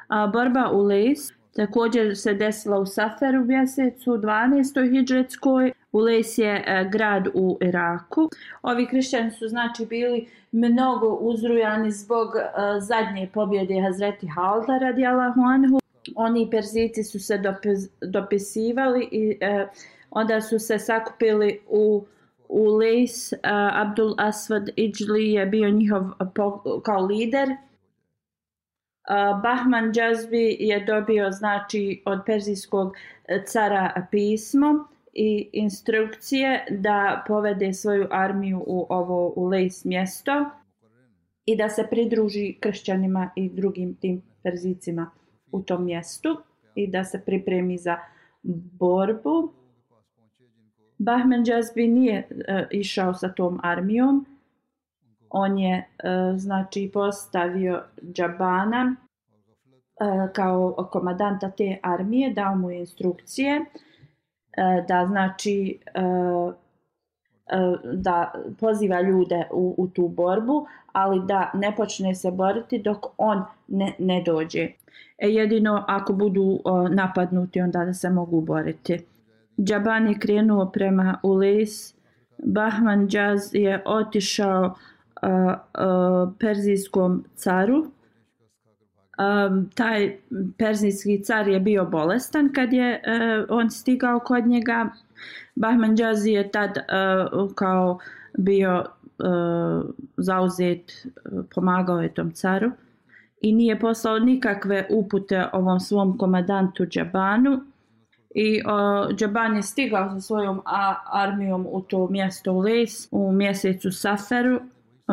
A 0.07 0.27
borba 0.27 0.69
u 0.73 0.81
Lejs 0.81 1.19
također 1.55 2.17
se 2.17 2.33
desila 2.33 2.79
u 2.79 2.85
Saferu 2.85 3.45
mjesecu 3.45 4.11
12. 4.11 4.91
hijđetskoj. 4.91 5.71
Ules 5.91 6.37
je 6.37 6.63
e, 6.67 6.89
grad 6.91 7.27
u 7.33 7.57
Iraku. 7.61 8.29
Ovi 8.61 8.85
hrišćani 8.85 9.31
su 9.31 9.47
znači 9.47 9.85
bili 9.85 10.27
mnogo 10.51 11.07
uzrujani 11.07 11.91
zbog 11.91 12.27
e, 12.35 12.41
zadnje 12.79 13.29
pobjede 13.33 13.81
Hazreti 13.81 14.27
Halda 14.27 14.77
radijalahu 14.77 15.41
anhu. 15.41 15.79
Oni 16.15 16.49
Perzici 16.51 17.03
su 17.03 17.19
se 17.19 17.37
dopis, 17.37 17.89
dopisivali 18.01 19.09
i 19.11 19.37
e, 19.41 19.67
onda 20.11 20.41
su 20.41 20.59
se 20.59 20.79
sakupili 20.79 21.61
u 21.67 22.05
Ules. 22.49 23.33
E, 23.33 23.37
Abdul 23.73 24.15
Aswad 24.17 24.69
Ijli 24.75 25.31
je 25.31 25.45
bio 25.45 25.69
njihov 25.69 26.03
e, 26.03 26.25
po, 26.35 26.61
kao 26.83 27.05
lider. 27.05 27.49
E, 27.49 27.55
Bahman 29.43 29.91
Jazbi 29.95 30.57
je 30.59 30.85
dobio 30.85 31.31
znači 31.31 32.01
od 32.05 32.19
perzijskog 32.25 32.93
cara 33.45 34.07
pismo 34.11 34.87
i 35.19 35.49
instrukcije 35.53 36.65
da 36.69 37.23
povede 37.27 37.73
svoju 37.73 38.07
armiju 38.11 38.63
u 38.67 38.85
ovo 38.89 39.33
u 39.35 39.45
Lejs 39.45 39.85
mjesto 39.85 40.45
i 41.45 41.55
da 41.55 41.69
se 41.69 41.87
pridruži 41.89 42.57
kršćanima 42.59 43.29
i 43.35 43.49
drugim 43.49 43.95
tim 43.95 44.21
perzicima 44.43 45.11
u 45.51 45.61
tom 45.61 45.85
mjestu 45.85 46.37
i 46.75 46.87
da 46.87 47.03
se 47.03 47.21
pripremi 47.25 47.77
za 47.77 47.97
borbu. 48.79 49.51
Bahmen 50.97 51.43
Jazbi 51.47 51.87
nije 51.87 52.27
e, 52.47 52.67
išao 52.71 53.13
sa 53.13 53.29
tom 53.29 53.59
armijom. 53.63 54.25
On 55.29 55.57
je 55.57 55.75
e, 55.77 55.83
znači 56.35 56.89
postavio 56.93 57.83
Džabana 58.13 58.95
e, 58.95 60.33
kao 60.33 60.89
komadanta 60.91 61.51
te 61.51 61.79
armije, 61.83 62.33
dao 62.33 62.55
mu 62.55 62.71
instrukcije. 62.71 63.55
E, 63.55 63.63
Eh, 64.57 64.83
da 64.87 65.05
znači 65.05 65.79
eh, 65.93 66.53
eh, 67.47 67.75
da 67.93 68.33
poziva 68.59 69.01
ljude 69.01 69.47
u, 69.51 69.75
u 69.77 69.87
tu 69.87 70.07
borbu, 70.07 70.67
ali 70.91 71.21
da 71.25 71.51
ne 71.53 71.75
počne 71.75 72.15
se 72.15 72.31
boriti 72.31 72.79
dok 72.79 73.05
on 73.17 73.43
ne, 73.67 73.93
ne 73.99 74.23
dođe. 74.25 74.67
E 75.17 75.29
jedino 75.29 75.83
ako 75.87 76.13
budu 76.13 76.59
napadnuti, 76.89 77.61
onda 77.61 77.85
da 77.85 77.93
se 77.93 78.09
mogu 78.09 78.41
boriti. 78.41 78.99
Džaban 79.61 80.07
je 80.07 80.19
krenuo 80.19 80.65
prema 80.65 81.19
Ulis. 81.23 81.95
Bahman 82.37 83.07
Džaz 83.07 83.55
je 83.55 83.83
otišao 83.85 84.63
uh, 84.65 85.29
uh, 85.29 86.33
perzijskom 86.39 87.25
caru 87.35 87.85
um, 89.17 89.69
taj 89.75 90.17
perzijski 90.57 91.23
car 91.23 91.47
je 91.47 91.59
bio 91.59 91.85
bolestan 91.85 92.53
kad 92.53 92.73
je 92.73 93.01
uh, 93.07 93.45
on 93.49 93.69
stigao 93.69 94.19
kod 94.19 94.47
njega. 94.47 94.89
Bahman 95.55 95.95
Džazi 95.95 96.31
je 96.31 96.51
tad 96.51 96.77
uh, 96.77 97.51
kao 97.55 97.99
bio 98.37 98.79
uh, 98.79 99.85
zauzet, 100.17 101.07
uh, 101.31 101.45
pomagao 101.55 102.01
je 102.01 102.13
tom 102.13 102.31
caru 102.31 102.71
i 103.41 103.53
nije 103.53 103.79
poslao 103.79 104.19
nikakve 104.19 104.87
upute 104.89 105.45
ovom 105.53 105.79
svom 105.79 106.17
komadantu 106.17 106.85
Džabanu. 106.85 107.61
I 108.35 108.61
uh, 108.61 109.15
Džaban 109.15 109.55
je 109.55 109.63
stigao 109.63 110.09
sa 110.09 110.21
svojom 110.21 110.61
a, 110.65 110.95
armijom 111.11 111.67
u 111.69 111.81
to 111.81 112.07
mjesto 112.07 112.53
u 112.53 112.59
Les 112.59 113.07
u 113.11 113.31
mjesecu 113.31 113.91
Saferu 113.91 114.59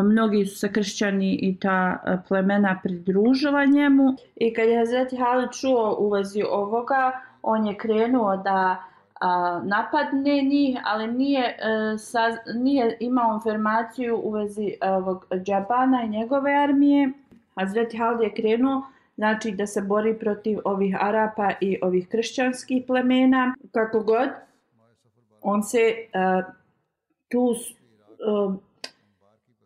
mnogi 0.02 0.46
su 0.46 0.58
se 0.58 0.72
kršćani 0.72 1.38
i 1.42 1.58
ta 1.60 2.02
e, 2.06 2.16
plemena 2.28 2.80
pridružila 2.82 3.64
njemu. 3.64 4.04
I 4.36 4.54
kad 4.54 4.68
je 4.68 4.78
Hazreti 4.78 5.16
Halid 5.16 5.50
čuo 5.60 5.96
u 5.98 6.10
vezi 6.10 6.42
ovoga, 6.50 7.20
on 7.42 7.66
je 7.66 7.76
krenuo 7.76 8.36
da 8.36 8.84
a, 9.20 9.60
napadne 9.64 10.42
njih, 10.42 10.78
ali 10.84 11.06
nije, 11.06 11.56
a, 11.62 11.92
e, 11.94 11.98
sa, 11.98 12.20
nije 12.54 12.96
imao 13.00 13.34
informaciju 13.34 14.20
u 14.24 14.30
vezi 14.30 14.66
e, 14.80 14.90
ovog 14.90 15.26
Džabana 15.44 16.04
i 16.04 16.08
njegove 16.08 16.54
armije. 16.54 17.12
Hazreti 17.54 17.96
Halid 17.96 18.20
je 18.20 18.34
krenuo 18.34 18.82
znači 19.16 19.50
da 19.50 19.66
se 19.66 19.82
bori 19.82 20.18
protiv 20.18 20.58
ovih 20.64 20.96
Arapa 21.00 21.50
i 21.60 21.78
ovih 21.82 22.08
kršćanskih 22.08 22.84
plemena. 22.86 23.54
Kako 23.72 24.00
god, 24.00 24.28
on 25.42 25.62
se 25.62 25.78
a, 26.14 26.42
tu 27.28 27.54
a, 28.26 28.56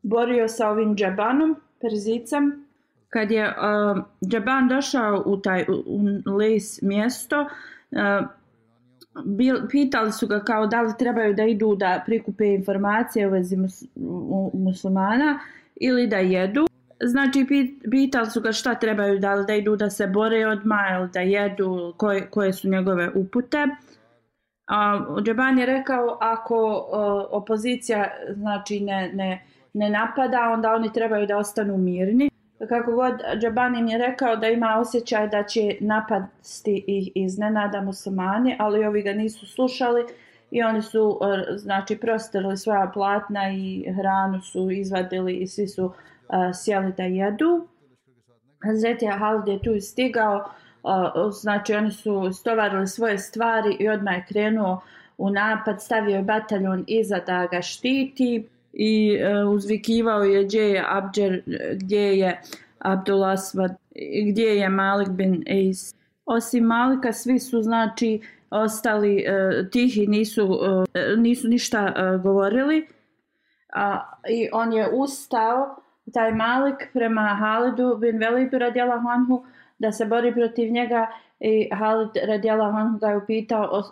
borio 0.08 0.48
sa 0.48 0.70
ovim 0.70 0.96
džabanom 0.96 1.56
Perzicam. 1.80 2.64
Kad 3.08 3.30
je 3.30 3.48
uh, 3.48 3.98
Džaban 4.28 4.68
došao 4.68 5.22
u 5.26 5.36
taj 5.36 5.64
u, 5.68 6.00
u 6.26 6.36
Les 6.36 6.82
mjesto, 6.82 7.40
uh, 7.40 8.28
bil, 9.24 9.56
pitali 9.70 10.12
su 10.12 10.26
ga 10.26 10.40
kao 10.44 10.66
da 10.66 10.82
li 10.82 10.92
trebaju 10.98 11.34
da 11.34 11.44
idu 11.44 11.74
da 11.76 12.02
prikupe 12.06 12.54
informacije 12.54 13.28
u 13.28 13.30
vezi 13.30 13.56
mus, 13.56 13.82
u, 13.96 14.50
muslimana 14.54 15.38
ili 15.76 16.06
da 16.06 16.16
jedu. 16.16 16.66
Znači, 17.00 17.46
pitali 17.90 18.30
su 18.30 18.40
ga 18.40 18.52
šta 18.52 18.74
trebaju, 18.74 19.18
da 19.18 19.34
li 19.34 19.46
da 19.46 19.54
idu 19.54 19.76
da 19.76 19.90
se 19.90 20.06
bore 20.06 20.46
odmah 20.46 21.00
ili 21.00 21.08
da 21.12 21.20
jedu, 21.20 21.94
koje, 21.96 22.26
koje 22.30 22.52
su 22.52 22.68
njegove 22.68 23.10
upute. 23.14 23.66
A, 24.66 25.00
Džaban 25.22 25.58
je 25.58 25.66
rekao, 25.66 26.18
ako 26.20 26.66
uh, 26.66 27.38
opozicija 27.40 28.10
znači, 28.34 28.80
ne, 28.80 29.10
ne, 29.14 29.44
ne 29.78 29.90
napada, 29.90 30.50
onda 30.52 30.72
oni 30.72 30.92
trebaju 30.92 31.26
da 31.26 31.36
ostanu 31.36 31.76
mirni. 31.76 32.30
Kako 32.68 32.92
god, 32.92 33.12
Džabani 33.40 33.82
mi 33.82 33.92
je 33.92 33.98
rekao 33.98 34.36
da 34.36 34.48
ima 34.48 34.76
osjećaj 34.78 35.28
da 35.28 35.42
će 35.42 35.76
napasti 35.80 36.84
ih 36.86 37.10
iznenada 37.14 37.80
muslimani, 37.80 38.56
ali 38.58 38.84
ovi 38.84 39.02
ga 39.02 39.12
nisu 39.12 39.46
slušali 39.46 40.04
i 40.50 40.62
oni 40.62 40.82
su 40.82 41.20
e, 41.22 41.56
znači 41.56 41.96
prostrli 41.96 42.56
svoja 42.56 42.90
platna 42.94 43.50
i 43.50 43.92
hranu 43.96 44.40
su 44.40 44.70
izvadili 44.70 45.36
i 45.36 45.46
svi 45.46 45.68
su 45.68 45.84
uh, 45.84 45.92
sjeli 46.54 46.92
da 46.96 47.02
jedu. 47.02 47.66
Hazreti 48.64 49.06
Halid 49.06 49.48
je 49.48 49.62
tu 49.62 49.80
stigao, 49.80 50.36
uh, 50.82 51.32
znači 51.32 51.74
oni 51.74 51.90
su 51.90 52.32
stovarili 52.32 52.86
svoje 52.86 53.18
stvari 53.18 53.76
i 53.80 53.88
odmah 53.88 54.14
je 54.14 54.24
krenuo 54.28 54.80
u 55.18 55.30
napad, 55.30 55.82
stavio 55.82 56.16
je 56.16 56.22
bataljon 56.22 56.84
iza 56.86 57.18
da 57.26 57.46
ga 57.46 57.62
štiti 57.62 58.48
i 58.72 59.18
uh, 59.44 59.54
uzvikivao 59.54 60.22
je 60.22 60.44
gdje 60.44 60.62
je 60.62 60.84
Abđer, 60.88 61.42
gdje 61.74 62.18
je 62.18 62.40
Abdullah 62.78 63.38
gdje 64.30 64.44
je 64.44 64.68
Malik 64.68 65.08
bin 65.08 65.42
Eis. 65.46 65.94
Osim 66.24 66.64
Malika 66.64 67.12
svi 67.12 67.38
su 67.38 67.62
znači 67.62 68.20
ostali 68.50 69.24
uh, 69.28 69.70
tihi, 69.70 70.06
nisu, 70.06 70.44
uh, 70.44 70.84
nisu 71.18 71.48
ništa 71.48 71.94
uh, 71.96 72.22
govorili. 72.22 72.86
A, 73.74 74.12
I 74.30 74.48
on 74.52 74.72
je 74.72 74.88
ustao, 74.92 75.76
taj 76.12 76.32
Malik 76.32 76.88
prema 76.92 77.36
Halidu 77.40 77.96
bin 77.96 78.18
Velidu 78.18 78.58
radijalahu 78.58 79.02
Honhu 79.02 79.44
da 79.78 79.92
se 79.92 80.04
bori 80.04 80.34
protiv 80.34 80.72
njega 80.72 81.06
i 81.40 81.68
Halid 81.72 82.10
radijalahu 82.26 82.72
Honhu 82.72 82.98
ga 82.98 83.06
je 83.06 83.16
upitao 83.16 83.82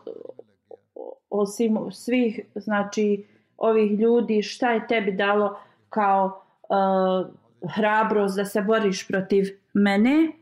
osim 1.31 1.79
svih 1.91 2.41
znači 2.55 3.27
ovih 3.59 4.01
ljudi 4.01 4.43
šta 4.43 4.71
je 4.71 4.87
tebi 4.87 5.13
dalo 5.13 5.59
kao 5.89 6.43
uh, 6.69 7.35
hrabrost 7.75 8.37
da 8.37 8.45
se 8.45 8.63
boriš 8.63 9.09
protiv 9.09 9.45
mene? 9.75 10.33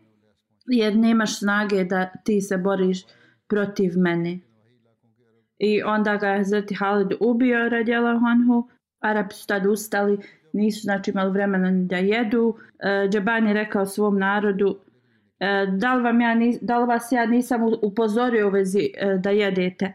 Jer 0.67 0.97
nemaš 0.97 1.39
snage 1.39 1.85
da 1.85 2.11
ti 2.25 2.41
se 2.41 2.59
boriš 2.59 2.99
protiv 3.49 3.93
mene. 3.97 4.39
I 5.59 5.83
onda 5.83 6.17
ga 6.17 6.29
je 6.29 6.45
Zrti 6.45 6.75
Halid 6.75 7.13
ubio 7.21 7.69
radjela 7.69 8.19
Honhu. 8.19 8.69
Arapi 9.01 9.35
su 9.35 9.47
tad 9.47 9.67
ustali 9.67 10.19
nisu 10.55 10.81
znači 10.83 11.11
imali 11.11 11.33
vremena 11.33 11.71
da 11.73 11.97
jedu. 11.97 12.57
E, 12.79 13.09
Džaban 13.09 13.47
je 13.47 13.55
rekao 13.55 13.87
svom 13.87 14.19
narodu 14.19 14.79
e, 15.41 15.67
da, 15.79 15.95
li 15.95 16.03
vam 16.03 16.21
ja, 16.21 16.35
da 16.61 16.79
li 16.79 16.87
vas 16.87 17.13
ja 17.13 17.27
nisam 17.27 17.61
upozorio 17.83 18.47
u 18.47 18.51
vezi 18.51 18.91
e, 18.97 19.19
da 19.19 19.31
jedete? 19.31 19.93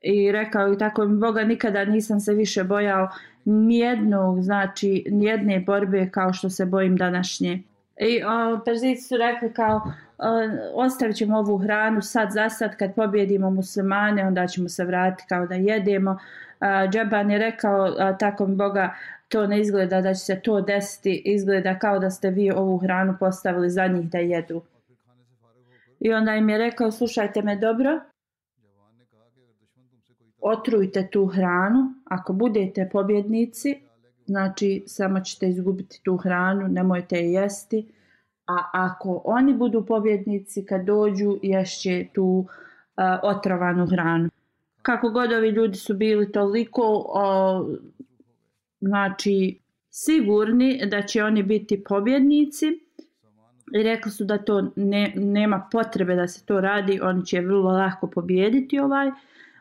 I 0.00 0.32
rekao 0.32 0.72
i 0.72 0.78
tako 0.78 1.04
mi 1.04 1.18
Boga 1.18 1.44
nikada 1.44 1.84
nisam 1.84 2.20
se 2.20 2.34
više 2.34 2.64
bojao 2.64 3.08
nijednog, 3.44 4.42
znači 4.42 5.04
nijedne 5.10 5.60
borbe 5.60 6.08
kao 6.10 6.32
što 6.32 6.50
se 6.50 6.66
bojim 6.66 6.96
današnje. 6.96 7.62
I 8.00 8.22
o, 8.24 8.60
Perzici 8.64 9.02
su 9.02 9.16
rekli 9.16 9.52
kao 9.52 9.80
o, 10.18 10.24
ostavit 10.74 11.16
ćemo 11.16 11.38
ovu 11.38 11.58
hranu 11.58 12.02
sad 12.02 12.30
za 12.30 12.48
sad 12.48 12.76
kad 12.76 12.94
pobjedimo 12.94 13.50
muslimane 13.50 14.26
onda 14.26 14.46
ćemo 14.46 14.68
se 14.68 14.84
vratiti 14.84 15.28
kao 15.28 15.46
da 15.46 15.54
jedemo. 15.54 16.18
A, 16.60 16.86
Džaban 16.86 17.30
je 17.30 17.38
rekao 17.38 17.94
a, 17.98 18.16
tako 18.18 18.46
mi 18.46 18.56
Boga 18.56 18.94
to 19.28 19.46
ne 19.46 19.60
izgleda 19.60 20.00
da 20.00 20.14
će 20.14 20.20
se 20.20 20.40
to 20.40 20.60
desiti, 20.60 21.22
izgleda 21.24 21.78
kao 21.78 21.98
da 21.98 22.10
ste 22.10 22.30
vi 22.30 22.50
ovu 22.50 22.78
hranu 22.78 23.16
postavili 23.20 23.70
za 23.70 23.86
njih 23.86 24.10
da 24.10 24.18
jedu. 24.18 24.62
I 26.00 26.12
onda 26.12 26.34
im 26.34 26.48
je 26.48 26.58
rekao 26.58 26.90
slušajte 26.90 27.42
me 27.42 27.56
dobro, 27.56 28.00
otrujte 30.40 31.08
tu 31.10 31.26
hranu, 31.26 31.94
ako 32.04 32.32
budete 32.32 32.88
pobjednici, 32.92 33.74
znači 34.26 34.82
samo 34.86 35.20
ćete 35.20 35.48
izgubiti 35.48 36.00
tu 36.02 36.16
hranu, 36.16 36.68
nemojte 36.68 37.16
je 37.16 37.32
jesti, 37.32 37.92
a 38.46 38.70
ako 38.72 39.22
oni 39.24 39.54
budu 39.54 39.86
pobjednici, 39.86 40.64
kad 40.64 40.84
dođu, 40.84 41.38
ješće 41.42 42.06
tu 42.12 42.24
uh, 42.24 42.46
otrovanu 43.22 43.86
hranu. 43.86 44.30
Kako 44.82 45.10
god 45.10 45.32
ovi 45.32 45.48
ljudi 45.48 45.76
su 45.76 45.94
bili 45.94 46.32
toliko, 46.32 46.82
uh, 46.98 47.76
znači, 48.80 49.58
sigurni 49.90 50.80
da 50.86 51.02
će 51.02 51.24
oni 51.24 51.42
biti 51.42 51.84
pobjednici, 51.84 52.66
i 53.74 53.82
rekli 53.82 54.12
su 54.12 54.24
da 54.24 54.38
to 54.38 54.72
ne, 54.76 55.12
nema 55.16 55.68
potrebe 55.72 56.14
da 56.14 56.28
se 56.28 56.46
to 56.46 56.60
radi, 56.60 57.00
oni 57.02 57.26
će 57.26 57.40
vrlo 57.40 57.70
lako 57.72 58.06
pobjediti 58.06 58.78
ovaj, 58.78 59.08
uh, 59.08 59.14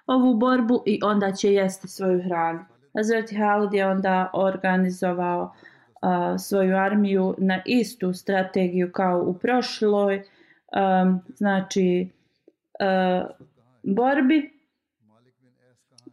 ovu 0.07 0.33
borbu 0.33 0.83
i 0.85 0.99
onda 1.03 1.31
će 1.31 1.53
jesti 1.53 1.87
svoju 1.87 2.23
hranu. 2.23 2.65
Hazreti 2.95 3.35
Halid 3.35 3.73
je 3.73 3.87
onda 3.87 4.29
organizovao 4.33 5.41
uh, 6.01 6.39
svoju 6.39 6.77
armiju 6.77 7.35
na 7.37 7.61
istu 7.65 8.13
strategiju 8.13 8.91
kao 8.91 9.23
u 9.27 9.33
prošloj 9.33 10.15
um, 10.15 11.19
znači 11.35 12.09
uh, 12.79 13.29
borbi. 13.83 14.57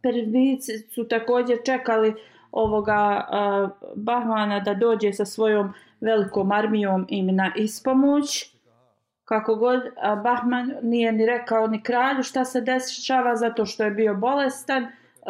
Pervici 0.01 0.77
su 0.77 1.07
također 1.07 1.57
čekali 1.65 2.13
ovoga 2.51 3.27
uh, 3.29 3.69
Bahmana 3.95 4.59
da 4.59 4.73
dođe 4.73 5.13
sa 5.13 5.25
svojom 5.25 5.73
velikom 6.01 6.51
armijom 6.51 7.05
im 7.09 7.35
na 7.35 7.51
ispomoć 7.55 8.54
kako 9.25 9.55
god 9.55 9.81
Bahman 10.23 10.73
nije 10.81 11.11
ni 11.11 11.25
rekao 11.25 11.67
ni 11.67 11.83
kralju 11.83 12.23
šta 12.23 12.45
se 12.45 12.61
dešava 12.61 13.35
zato 13.35 13.65
što 13.65 13.83
je 13.83 13.91
bio 13.91 14.15
bolestan, 14.15 14.87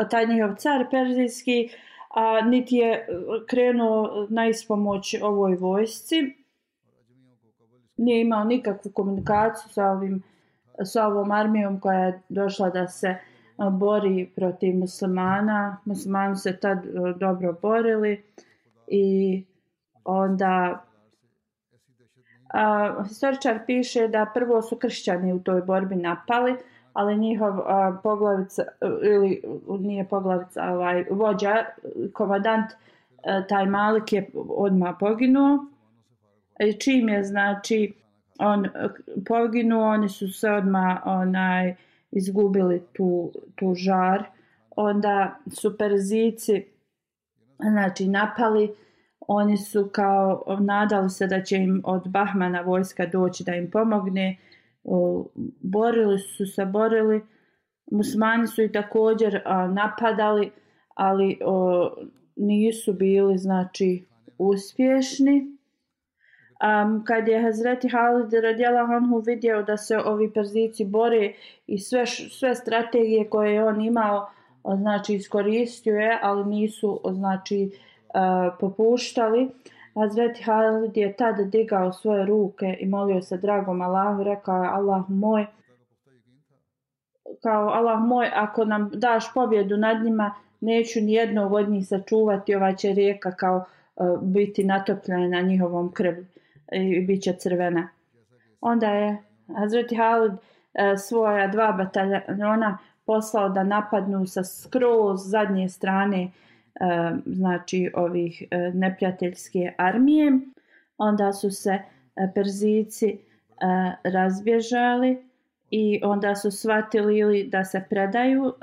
taj 0.10 0.28
njihov 0.28 0.56
car 0.56 0.86
perzijski, 0.92 1.70
a 2.10 2.42
niti 2.42 2.76
je 2.76 2.92
e, 2.92 3.06
krenuo 3.48 4.28
na 4.30 4.48
ispomoć 4.48 5.16
ovoj 5.22 5.56
vojsci. 5.56 6.16
Nije 7.98 8.22
imao 8.22 8.44
nikakvu 8.44 8.92
komunikaciju 8.92 9.70
sa, 9.70 9.86
ovim, 9.86 10.24
sa 10.84 11.08
ovom 11.08 11.32
armijom 11.32 11.80
koja 11.80 12.00
je 12.00 12.22
došla 12.30 12.70
da 12.70 12.88
se 12.88 13.16
bori 13.72 14.30
protiv 14.36 14.76
muslimana. 14.76 15.78
Muslimani 15.86 16.36
se 16.36 16.58
tad 16.60 16.86
e, 16.86 16.90
dobro 17.20 17.56
borili 17.62 18.24
i 18.88 19.44
onda 20.04 20.85
Uh, 22.54 23.08
historičar 23.08 23.60
piše 23.66 24.08
da 24.08 24.32
prvo 24.34 24.62
su 24.62 24.76
kršćani 24.76 25.34
u 25.34 25.40
toj 25.40 25.62
borbi 25.62 25.96
napali, 25.96 26.56
ali 26.94 27.18
njihov 27.18 27.58
uh, 27.58 27.66
poglavica, 28.04 28.64
uh, 28.82 28.90
ili 29.04 29.42
nije 29.80 30.08
poglavica, 30.08 30.64
ovaj, 30.64 31.06
vođa, 31.12 31.66
komadant, 32.14 32.72
uh, 32.72 33.48
taj 33.50 33.66
Malik 33.66 34.14
je 34.14 34.30
odmah 34.50 34.96
poginuo. 35.00 35.66
I 36.60 36.74
čim 36.74 37.10
je, 37.10 37.24
znači, 37.24 37.94
on 38.40 38.68
poginuo, 39.28 39.88
oni 39.88 40.10
su 40.10 40.34
se 40.34 40.52
odmah 40.52 40.98
onaj, 41.06 41.76
izgubili 42.12 42.84
tu, 42.94 43.32
tu 43.56 43.74
žar. 43.76 44.24
Onda 44.76 45.36
su 45.54 45.78
Perzici, 45.78 46.66
znači, 47.60 48.08
napali, 48.08 48.76
oni 49.28 49.58
su 49.58 49.90
kao 49.92 50.44
nadali 50.60 51.10
se 51.10 51.28
da 51.28 51.44
će 51.44 51.58
im 51.58 51.82
od 51.86 52.08
Bahmana 52.08 52.62
vojska 52.62 53.06
doći 53.06 53.44
da 53.44 53.56
im 53.56 53.72
pomogne. 53.72 54.38
O, 54.84 55.26
borili 55.62 56.20
su 56.20 56.46
se, 56.46 56.66
borili. 56.66 57.22
Musmani 57.92 58.48
su 58.48 58.62
i 58.62 58.72
također 58.72 59.42
a, 59.46 59.68
napadali, 59.68 60.52
ali 60.96 61.40
o, 61.46 61.90
nisu 62.36 62.94
bili 62.94 63.38
znači 63.38 64.06
uspješni. 64.38 65.56
Um, 66.56 67.04
kad 67.06 67.28
je 67.28 67.42
Hazreti 67.42 67.90
Halid 67.90 68.34
radjela 68.34 68.88
Honhu 68.88 69.20
vidio 69.20 69.64
da 69.64 69.78
se 69.78 69.98
ovi 69.98 70.34
Perzici 70.34 70.86
bore 70.86 71.34
i 71.68 71.80
sve, 71.80 72.06
sve 72.06 72.56
strategije 72.56 73.30
koje 73.30 73.54
je 73.54 73.64
on 73.64 73.82
imao 73.82 74.30
znači 74.78 75.14
iskoristio 75.14 75.96
je, 75.96 76.20
ali 76.22 76.46
nisu 76.46 77.02
znači 77.14 77.70
uh, 77.74 77.95
popuštali. 78.60 79.50
Hazreti 79.96 80.44
Halid 80.44 80.98
je 80.98 81.14
tada 81.14 81.44
digao 81.44 81.94
svoje 81.94 82.26
ruke 82.26 82.78
i 82.80 82.88
molio 82.88 83.22
se 83.22 83.38
dragom 83.38 83.82
Allahu, 83.82 84.24
rekao 84.24 84.64
je 84.64 84.70
Allah 84.70 85.04
moj, 85.08 85.46
kao 87.44 87.70
Allah 87.70 88.00
moj, 88.02 88.32
ako 88.34 88.66
nam 88.66 88.92
daš 88.94 89.34
pobjedu 89.34 89.78
nad 89.78 90.04
njima, 90.04 90.34
neću 90.62 91.02
ni 91.02 91.14
jednog 91.14 91.54
od 91.54 91.70
njih 91.70 91.88
sačuvati, 91.88 92.56
ova 92.56 92.74
će 92.74 92.94
rijeka 92.94 93.32
kao 93.32 93.66
biti 94.22 94.64
natopljena 94.64 95.42
njihovom 95.42 95.92
krvi 95.92 96.26
i 96.72 97.02
bit 97.02 97.24
će 97.24 97.34
crvena. 97.34 97.90
Onda 98.62 98.88
je 98.88 99.18
Hazreti 99.58 99.96
Halid 99.96 100.32
uh, 100.32 100.40
svoja 101.08 101.48
dva 101.48 101.72
bataljona 101.72 102.78
poslao 103.06 103.50
da 103.50 103.64
napadnu 103.64 104.26
sa 104.26 104.44
skroz 104.44 105.30
zadnje 105.30 105.70
strane 105.70 106.32
E, 106.80 107.12
znači 107.26 107.92
ovih 107.94 108.44
e, 108.52 108.72
neprijateljske 108.74 109.74
armije. 109.78 110.40
Onda 110.98 111.34
su 111.34 111.52
se 111.52 111.80
e, 112.16 112.32
Perzici 112.36 113.18
razbježali 114.04 115.18
i 115.72 116.00
onda 116.04 116.36
su 116.36 116.52
shvatili 116.52 117.18
ili 117.18 117.44
da 117.44 117.64
se 117.64 117.84
predaju 117.90 118.54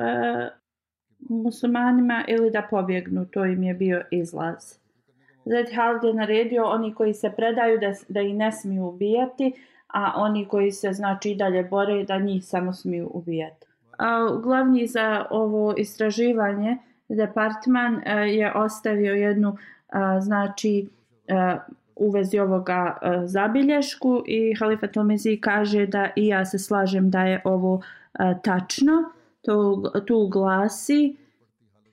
muslimanima 1.19 2.25
ili 2.29 2.51
da 2.51 2.67
pobjegnu. 2.71 3.27
To 3.27 3.47
im 3.47 3.63
je 3.63 3.75
bio 3.75 4.03
izlaz. 4.11 4.79
Zed 5.45 5.67
Hald 5.75 6.05
je 6.05 6.15
naredio 6.15 6.65
oni 6.65 6.95
koji 6.95 7.15
se 7.15 7.31
predaju 7.37 7.79
da, 7.79 7.93
da 8.09 8.21
ih 8.21 8.35
ne 8.35 8.53
smiju 8.53 8.87
ubijati, 8.87 9.53
a 9.87 10.13
oni 10.17 10.49
koji 10.49 10.71
se 10.73 10.93
znači 10.93 11.31
i 11.31 11.35
dalje 11.35 11.63
bore 11.65 12.05
da 12.05 12.19
njih 12.19 12.45
samo 12.45 12.73
smiju 12.73 13.11
ubijati. 13.15 13.67
A, 13.99 14.41
glavni 14.43 14.87
za 14.87 15.27
ovo 15.31 15.75
istraživanje 15.77 16.79
departman 17.17 18.03
e, 18.05 18.15
je 18.15 18.53
ostavio 18.53 19.15
jednu 19.15 19.57
e, 19.57 20.21
znači 20.21 20.89
e, 21.29 21.57
u 21.97 22.11
vezi 22.11 22.39
ovoga 22.39 22.97
zabilješku 23.25 24.23
i 24.27 24.55
Halifa 24.59 24.87
Tomezi 24.87 25.41
kaže 25.41 25.87
da 25.87 26.09
i 26.17 26.27
ja 26.27 26.45
se 26.45 26.59
slažem 26.59 27.11
da 27.11 27.23
je 27.23 27.41
ovo 27.45 27.83
tačno. 28.43 28.93
To 29.43 29.83
tu 30.07 30.29
glasi 30.29 31.17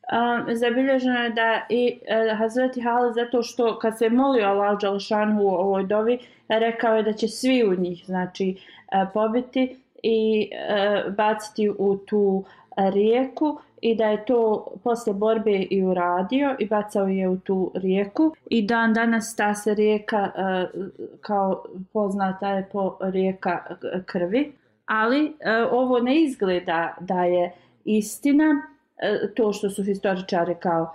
Um, 0.10 0.56
zabilježeno 0.56 1.20
je 1.20 1.30
da 1.30 1.62
i 1.70 2.00
uh, 2.02 2.38
Hazreti 2.38 2.82
Hale 2.82 3.14
zato 3.14 3.44
što 3.44 3.80
kad 3.80 3.98
se 3.98 4.10
molio 4.10 4.46
Allah 4.46 4.80
Đalšanu 4.82 5.44
u 5.44 5.48
ovoj 5.48 5.84
dovi 5.84 6.20
rekao 6.48 6.96
je 6.96 7.04
da 7.04 7.14
će 7.14 7.28
svi 7.28 7.64
u 7.64 7.76
njih 7.76 8.04
znači 8.06 8.56
uh, 8.58 9.10
pobiti 9.14 9.78
i 10.04 10.50
uh, 10.52 11.14
baciti 11.14 11.70
u 11.70 11.98
tu 11.98 12.44
rijeku 12.90 13.60
i 13.82 13.96
da 13.96 14.06
je 14.06 14.26
to 14.26 14.68
posle 14.84 15.14
borbe 15.14 15.68
i 15.70 15.84
uradio 15.84 16.56
i 16.60 16.68
bacao 16.68 17.08
je 17.08 17.30
u 17.30 17.38
tu 17.38 17.72
rijeku. 17.76 18.36
I 18.50 18.62
dan 18.62 18.94
danas 18.94 19.36
ta 19.36 19.56
se 19.56 19.74
rijeka 19.74 20.32
uh, 20.36 20.86
kao 21.22 21.66
poznata 21.94 22.50
je 22.50 22.70
po 22.72 22.98
rijeka 23.02 23.76
krvi. 24.06 24.52
Ali 24.86 25.26
uh, 25.26 25.34
ovo 25.72 26.00
ne 26.00 26.24
izgleda 26.24 26.96
da 27.00 27.24
je 27.24 27.54
istina. 27.86 28.62
E, 29.02 29.34
to 29.36 29.54
što 29.54 29.70
su 29.70 29.84
historičari 29.84 30.56
kao 30.60 30.94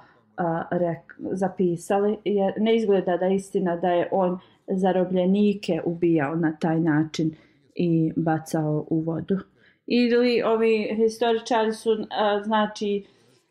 rek, 0.70 1.14
zapisali 1.18 2.16
jer 2.24 2.52
ne 2.56 2.76
izgleda 2.76 3.16
da 3.16 3.26
je 3.26 3.36
istina 3.36 3.76
da 3.76 3.88
je 3.88 4.08
on 4.12 4.38
zarobljenike 4.66 5.80
ubijao 5.84 6.36
na 6.36 6.56
taj 6.60 6.80
način 6.80 7.34
i 7.74 8.12
bacao 8.16 8.86
u 8.90 9.00
vodu 9.00 9.38
ili 9.86 10.42
ovi 10.42 10.94
historičari 10.96 11.72
su 11.72 11.90
a, 12.10 12.42
znači 12.42 13.04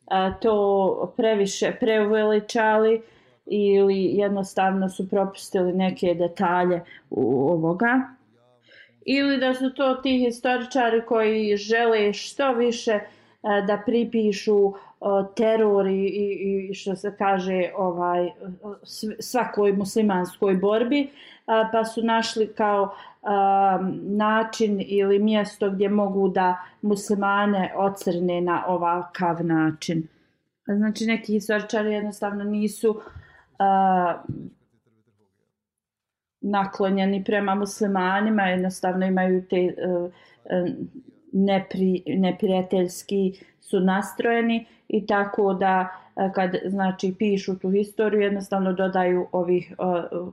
a, 0.05 0.33
to 0.33 1.13
previše 1.17 1.75
preuveličali 1.79 3.01
ili 3.45 4.03
jednostavno 4.03 4.89
su 4.89 5.09
propustili 5.09 5.73
neke 5.73 6.13
detalje 6.13 6.81
u 7.09 7.49
ovoga. 7.51 8.01
Ili 9.05 9.37
da 9.37 9.53
su 9.53 9.73
to 9.73 9.95
ti 9.95 10.25
historičari 10.25 11.05
koji 11.05 11.57
žele 11.57 12.13
što 12.13 12.53
više 12.53 12.99
a, 13.41 13.61
da 13.61 13.83
pripišu 13.85 14.73
teror 15.35 15.87
i, 15.87 16.05
i, 16.05 16.67
i 16.69 16.73
što 16.73 16.95
se 16.95 17.15
kaže 17.17 17.71
ovaj 17.75 18.29
svakoj 19.19 19.73
muslimanskoj 19.73 20.55
borbi 20.55 21.09
pa 21.45 21.85
su 21.85 22.03
našli 22.03 22.53
kao 22.53 22.95
način 24.01 24.83
ili 24.87 25.19
mjesto 25.19 25.69
gdje 25.69 25.89
mogu 25.89 26.29
da 26.29 26.57
muslimane 26.81 27.73
ocrne 27.75 28.41
na 28.41 28.63
ovakav 28.67 29.45
način. 29.45 30.07
Znači 30.65 31.05
neki 31.05 31.33
historičari 31.33 31.93
jednostavno 31.93 32.43
nisu 32.43 33.01
naklonjeni 36.41 37.23
prema 37.23 37.55
muslimanima, 37.55 38.43
jednostavno 38.43 39.05
imaju 39.05 39.47
te 39.49 39.55
e, 39.55 39.71
e, 40.45 40.65
nepri, 41.33 42.03
neprijateljski 42.07 43.39
su 43.61 43.79
nastrojeni 43.79 44.65
i 44.87 45.05
tako 45.05 45.53
da 45.53 46.02
E, 46.15 46.31
kad 46.35 46.55
znači 46.65 47.15
pišu 47.19 47.59
tu 47.59 47.69
historiju 47.69 48.21
jednostavno 48.21 48.73
dodaju 48.73 49.27
ovih 49.31 49.71
e, 49.71 49.75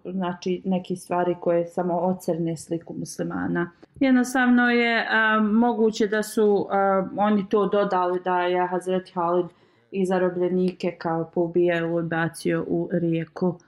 znači 0.05 0.63
neki 0.65 0.97
stvari 0.97 1.37
koje 1.41 1.67
samo 1.67 1.95
ocrne 1.95 2.57
sliku 2.57 2.95
muslimana. 2.99 3.71
Jednostavno 4.01 4.71
je 4.71 5.07
a, 5.11 5.41
moguće 5.41 6.07
da 6.07 6.23
su 6.23 6.67
a, 6.71 7.09
oni 7.17 7.49
to 7.49 7.67
dodali 7.67 8.21
da 8.25 8.41
je 8.41 8.67
Hazret 8.67 9.15
Halid 9.15 9.47
i 9.91 10.07
zarobljenike 10.07 10.97
kao 10.99 11.31
poubijao 11.35 12.01
i 12.01 12.03
bacio 12.03 12.65
u 12.69 12.89
rijeku 12.93 13.59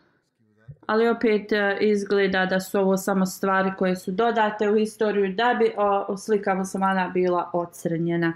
ali 0.86 1.08
opet 1.08 1.50
izgleda 1.80 2.46
da 2.46 2.60
su 2.60 2.80
ovo 2.80 2.96
samo 2.96 3.26
stvari 3.26 3.72
koje 3.78 3.96
su 3.96 4.10
dodate 4.10 4.70
u 4.70 4.74
historiju 4.74 5.34
da 5.34 5.56
bi 5.58 5.72
o, 5.76 6.16
slika 6.16 6.54
muslimana 6.54 7.08
bila 7.08 7.50
ocrnjena 7.52 8.32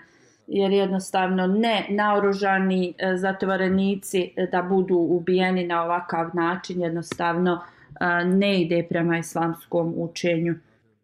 jer 0.46 0.72
jednostavno 0.72 1.46
ne 1.46 1.86
naoružani 1.88 2.94
e, 2.98 3.16
zatvorenici 3.16 4.32
e, 4.36 4.46
da 4.46 4.62
budu 4.62 4.94
ubijeni 4.94 5.66
na 5.66 5.84
ovakav 5.84 6.30
način 6.34 6.80
jednostavno 6.80 7.60
e, 8.00 8.24
ne 8.24 8.60
ide 8.60 8.86
prema 8.88 9.18
islamskom 9.18 9.94
učenju. 9.96 10.54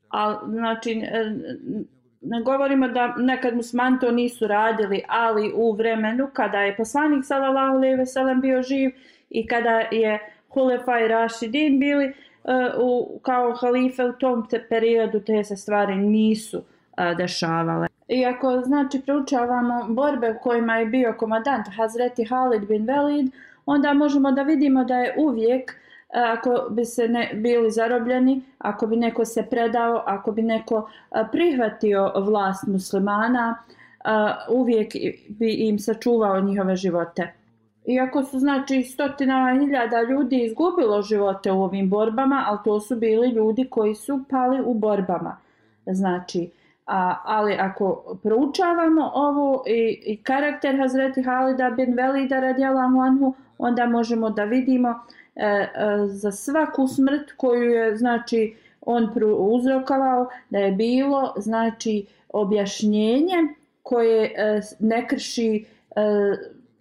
Al, 0.09 0.38
znači, 0.47 1.03
ne 2.20 2.43
govorimo 2.43 2.88
da 2.88 3.14
nekad 3.16 3.57
musmani 3.57 3.99
to 4.01 4.11
nisu 4.11 4.47
radili, 4.47 5.03
ali 5.09 5.53
u 5.55 5.72
vremenu 5.72 6.28
kada 6.32 6.59
je 6.59 6.76
poslanik 6.76 7.24
sallallahu 7.24 7.76
alejhi 7.76 7.97
ve 7.97 8.07
sellem 8.07 8.40
bio 8.40 8.62
živ 8.62 8.90
i 9.30 9.47
kada 9.47 9.70
je 9.90 10.18
Hulefa 10.49 11.01
i 11.01 11.09
Rašidin 11.09 11.80
bili 11.80 12.07
uh, 12.07 12.12
u, 12.78 13.18
kao 13.22 13.53
halife 13.53 14.05
u 14.05 14.12
tom 14.12 14.49
te 14.49 14.66
periodu 14.68 15.20
te 15.20 15.45
se 15.45 15.57
stvari 15.57 15.97
nisu 15.97 16.59
uh, 16.59 16.64
dešavale. 17.16 17.86
Iako 18.09 18.61
znači 18.64 19.01
proučavamo 19.01 19.86
borbe 19.88 20.30
u 20.30 20.43
kojima 20.43 20.76
je 20.76 20.86
bio 20.86 21.14
komadant 21.18 21.66
Hazreti 21.76 22.24
Halid 22.24 22.68
bin 22.68 22.86
Velid, 22.86 23.32
onda 23.66 23.93
možemo 23.95 24.32
da 24.32 24.43
vidimo 24.43 24.84
da 24.84 24.97
je 24.97 25.14
uvijek 25.18 25.74
ako 26.12 26.66
bi 26.70 26.84
se 26.84 27.09
ne 27.09 27.30
bili 27.34 27.70
zarobljeni, 27.70 28.43
ako 28.59 28.86
bi 28.86 28.97
neko 28.97 29.24
se 29.24 29.43
predao, 29.43 30.03
ako 30.07 30.32
bi 30.32 30.43
neko 30.43 30.90
prihvatio 31.32 32.12
vlast 32.16 32.66
muslimana, 32.66 33.57
uvijek 34.49 34.93
bi 35.28 35.55
im 35.55 35.78
sačuvao 35.78 36.40
njihove 36.40 36.76
živote. 36.76 37.32
Iako 37.86 38.24
su 38.24 38.38
znači 38.38 38.82
stotinama 38.82 39.61
hiljada 39.61 40.03
ljudi 40.03 40.45
izgubilo 40.45 41.03
živote 41.03 41.53
u 41.53 41.62
ovim 41.62 41.90
borbama, 41.90 42.45
ali 42.47 42.59
to 42.64 42.80
su 42.80 42.97
bili 42.97 43.28
ljudi 43.28 43.66
koji 43.70 43.95
su 43.95 44.20
pali 44.30 44.62
u 44.64 44.74
borbama. 44.74 45.36
Znači, 45.86 46.51
a, 46.86 47.16
ali 47.24 47.54
ako 47.54 48.18
proučavamo 48.22 49.10
ovo 49.14 49.64
i, 49.66 50.02
i 50.06 50.22
karakter 50.22 50.78
Hazreti 50.78 51.22
Halida 51.22 51.70
bin 51.70 51.94
Velida 51.94 52.40
radijalahu 52.40 53.00
anhu, 53.00 53.34
onda 53.58 53.86
možemo 53.86 54.30
da 54.30 54.44
vidimo 54.44 54.88
e, 55.36 55.46
e, 55.46 55.68
za 56.06 56.32
svaku 56.32 56.88
smrt 56.88 57.32
koju 57.36 57.70
je 57.70 57.96
znači 57.96 58.56
on 58.80 59.08
uzrokovao 59.38 60.28
da 60.50 60.58
je 60.58 60.72
bilo 60.72 61.34
znači 61.36 62.06
objašnjenje 62.28 63.36
koje 63.82 64.24
e, 64.24 64.60
ne 64.80 65.08
krši 65.08 65.64
e, 65.96 66.00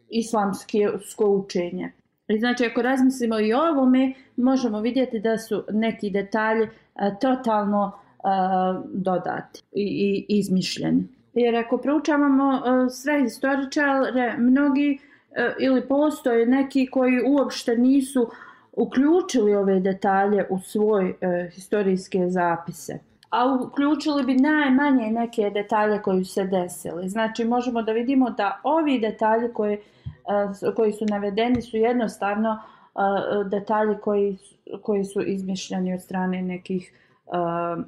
islamsko 0.09 1.25
učenje. 1.25 1.91
I 2.27 2.39
znači, 2.39 2.65
ako 2.65 2.81
razmislimo 2.81 3.39
i 3.39 3.53
o 3.53 3.59
ovome, 3.59 4.13
možemo 4.37 4.81
vidjeti 4.81 5.19
da 5.19 5.37
su 5.37 5.63
neki 5.71 6.09
detalji 6.09 6.63
e, 6.63 6.69
totalno 7.21 7.91
e, 7.91 8.10
Eh, 8.23 8.81
dodati 8.93 9.63
i, 9.71 10.25
i 10.29 10.37
izmišljeni. 10.37 11.07
Jer 11.33 11.55
ako 11.55 11.77
proučavamo 11.77 12.53
eh, 12.53 12.89
sve 12.89 13.21
historičare, 13.21 14.35
mnogi 14.37 14.99
eh, 15.31 15.53
ili 15.59 15.87
postoje 15.87 16.45
neki 16.45 16.87
koji 16.87 17.23
uopšte 17.27 17.77
nisu 17.77 18.29
uključili 18.71 19.55
ove 19.55 19.79
detalje 19.79 20.45
u 20.49 20.59
svoj 20.59 21.15
historijske 21.51 22.29
zapise 22.29 22.99
a 23.29 23.57
uključili 23.61 24.23
bi 24.23 24.35
najmanje 24.35 25.11
neke 25.11 25.49
detalje 25.49 26.01
koji 26.01 26.25
su 26.25 26.33
se 26.33 26.43
desili. 26.43 27.09
Znači, 27.09 27.45
možemo 27.45 27.81
da 27.81 27.91
vidimo 27.91 28.29
da 28.29 28.59
ovi 28.63 28.99
detalji 28.99 29.53
koji, 29.53 29.77
koji 30.75 30.91
su 30.91 31.05
navedeni 31.05 31.61
su 31.61 31.77
jednostavno 31.77 32.59
detalji 33.49 33.95
koji, 34.01 34.37
koji 34.81 35.05
su 35.05 35.21
izmišljeni 35.21 35.93
od 35.93 36.01
strane 36.01 36.41
nekih 36.41 36.93
uh, 37.25 37.85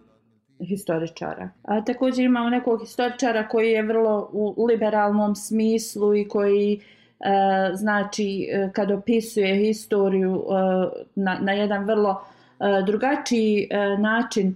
historičara. 0.65 1.49
A, 1.63 1.81
također 1.85 2.25
imamo 2.25 2.49
nekog 2.49 2.81
historičara 2.81 3.47
koji 3.47 3.71
je 3.71 3.81
vrlo 3.81 4.29
u 4.33 4.65
liberalnom 4.65 5.35
smislu 5.35 6.15
i 6.15 6.27
koji 6.27 6.79
e, 7.19 7.25
znači 7.75 8.49
e, 8.51 8.69
kad 8.73 8.91
opisuje 8.91 9.55
historiju 9.55 10.35
e, 10.35 10.43
na, 11.15 11.37
na 11.41 11.51
jedan 11.53 11.85
vrlo 11.85 12.25
drugačiji 12.85 13.67
način 13.99 14.55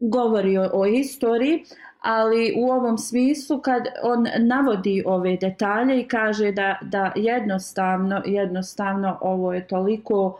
govori 0.00 0.58
o, 0.58 0.70
o 0.72 0.84
historiji, 0.84 1.64
ali 2.00 2.54
u 2.56 2.70
ovom 2.70 2.98
smislu 2.98 3.60
kad 3.60 3.82
on 4.02 4.26
navodi 4.38 5.02
ove 5.06 5.36
detalje 5.36 6.00
i 6.00 6.08
kaže 6.08 6.52
da, 6.52 6.78
da 6.82 7.12
jednostavno, 7.16 8.22
jednostavno 8.24 9.18
ovo 9.20 9.52
je 9.52 9.66
toliko 9.66 10.38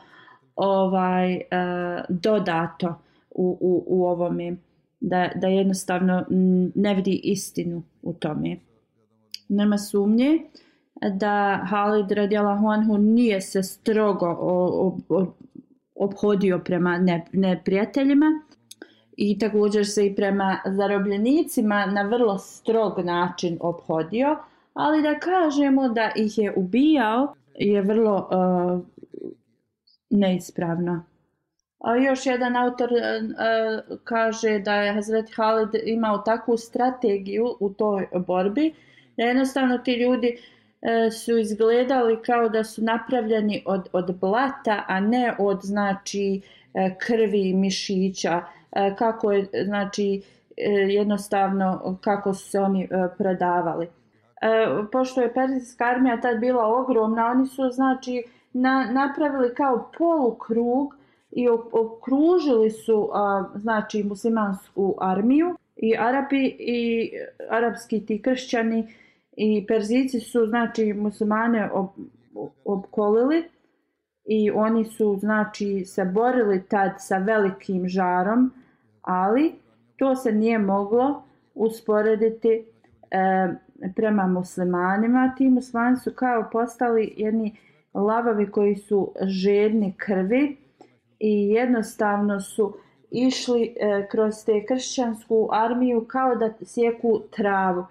ovaj 0.56 1.34
e, 1.34 1.40
dodato 2.08 3.00
u, 3.34 3.58
u, 3.60 3.84
u 3.86 4.04
ovome 4.06 4.56
da, 5.00 5.30
da 5.34 5.46
jednostavno 5.46 6.20
mm, 6.30 6.72
ne 6.74 6.94
vidi 6.94 7.20
istinu 7.24 7.82
u 8.02 8.12
tome. 8.12 8.56
Nema 9.48 9.78
sumnje 9.78 10.38
da 11.12 11.60
Halid 11.64 12.10
radijalahu 12.10 12.66
anhu 12.66 12.98
nije 12.98 13.40
se 13.40 13.62
strogo 13.62 14.36
obhodio 15.94 16.58
prema 16.64 16.98
neprijateljima 17.32 18.26
i 19.16 19.38
također 19.38 19.86
se 19.86 20.06
i 20.06 20.14
prema 20.14 20.58
zarobljenicima 20.66 21.86
na 21.86 22.02
vrlo 22.02 22.38
strog 22.38 22.98
način 23.04 23.58
obhodio, 23.60 24.36
ali 24.74 25.02
da 25.02 25.18
kažemo 25.18 25.88
da 25.88 26.12
ih 26.16 26.38
je 26.38 26.54
ubijao 26.56 27.34
je 27.54 27.82
vrlo 27.82 28.28
uh, 28.30 28.80
neispravno. 30.10 31.04
A 31.84 31.96
još 31.96 32.26
jedan 32.26 32.56
autor 32.56 32.92
e, 32.92 32.96
e, 32.96 33.20
kaže 34.04 34.58
da 34.58 34.74
je 34.74 34.92
Hazreti 34.92 35.32
Halid 35.32 35.68
imao 35.84 36.18
takvu 36.18 36.56
strategiju 36.56 37.56
u 37.60 37.70
toj 37.70 38.08
borbi, 38.26 38.74
da 39.16 39.24
jednostavno 39.24 39.78
ti 39.78 39.92
ljudi 39.92 40.38
e, 40.82 41.10
su 41.10 41.38
izgledali 41.38 42.22
kao 42.22 42.48
da 42.48 42.64
su 42.64 42.82
napravljeni 42.82 43.62
od, 43.66 43.88
od 43.92 44.18
blata, 44.20 44.84
a 44.88 45.00
ne 45.00 45.34
od 45.38 45.60
znači 45.62 46.40
krvi 46.98 47.48
i 47.48 47.54
mišića, 47.54 48.42
kako 48.98 49.32
je 49.32 49.46
znači 49.64 50.22
jednostavno 50.88 51.98
kako 52.00 52.34
su 52.34 52.50
se 52.50 52.60
oni 52.60 52.88
prodavali. 52.88 53.16
predavali. 53.18 53.88
Pošto 54.92 55.20
je 55.20 55.34
Perzijska 55.34 55.84
armija 55.84 56.20
tad 56.20 56.38
bila 56.40 56.66
ogromna, 56.66 57.26
oni 57.26 57.46
su 57.46 57.70
znači 57.70 58.22
na, 58.52 58.88
napravili 58.90 59.54
kao 59.54 59.90
polukrug 59.98 60.94
i 61.34 61.48
okružili 61.72 62.70
su 62.70 63.10
znači 63.54 64.02
muslimansku 64.02 64.94
armiju 65.00 65.56
i 65.76 65.96
Arapi 65.98 66.56
i 66.58 67.10
arapski 67.50 68.06
ti 68.06 68.22
kršćani 68.22 68.94
i 69.36 69.66
Perzici 69.66 70.20
su 70.20 70.46
znači 70.46 70.92
muslimane 70.92 71.70
ob, 71.72 71.86
obkolili 72.64 73.44
i 74.24 74.50
oni 74.50 74.84
su 74.84 75.16
znači 75.20 75.84
se 75.84 76.04
borili 76.04 76.62
tad 76.68 76.92
sa 76.98 77.18
velikim 77.18 77.88
žarom 77.88 78.52
ali 79.02 79.52
to 79.96 80.16
se 80.16 80.32
nije 80.32 80.58
moglo 80.58 81.22
usporediti 81.54 82.48
e, 82.48 82.64
prema 83.96 84.26
muslimanima. 84.26 85.34
Ti 85.36 85.48
muslimani 85.48 85.96
su 85.96 86.10
kao 86.14 86.48
postali 86.52 87.14
jedni 87.16 87.56
lavovi 87.94 88.50
koji 88.50 88.76
su 88.76 89.12
žedni 89.22 89.94
krvi 89.96 90.63
i 91.26 91.48
jednostavno 91.48 92.40
su 92.40 92.76
išli 93.10 93.62
e, 93.62 94.06
kroz 94.10 94.34
te 94.46 94.66
kršćansku 94.66 95.48
armiju 95.52 96.04
kao 96.08 96.34
da 96.34 96.52
sjeku 96.64 97.22
travu. 97.30 97.86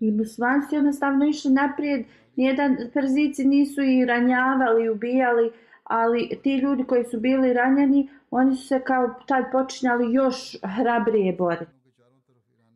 I 0.00 0.10
muslimanci 0.10 0.74
jednostavno 0.74 1.26
išli 1.26 1.50
naprijed, 1.50 2.06
nijedan 2.36 2.76
Perzici 2.94 3.44
nisu 3.44 3.82
i 3.82 4.04
ranjavali, 4.04 4.88
ubijali, 4.88 5.52
ali 5.84 6.38
ti 6.42 6.56
ljudi 6.56 6.84
koji 6.84 7.04
su 7.04 7.20
bili 7.20 7.52
ranjeni, 7.52 8.08
oni 8.30 8.56
su 8.56 8.66
se 8.66 8.80
kao 8.80 9.14
tad 9.26 9.44
počinjali 9.52 10.12
još 10.12 10.56
hrabrije 10.62 11.32
boriti. 11.32 11.72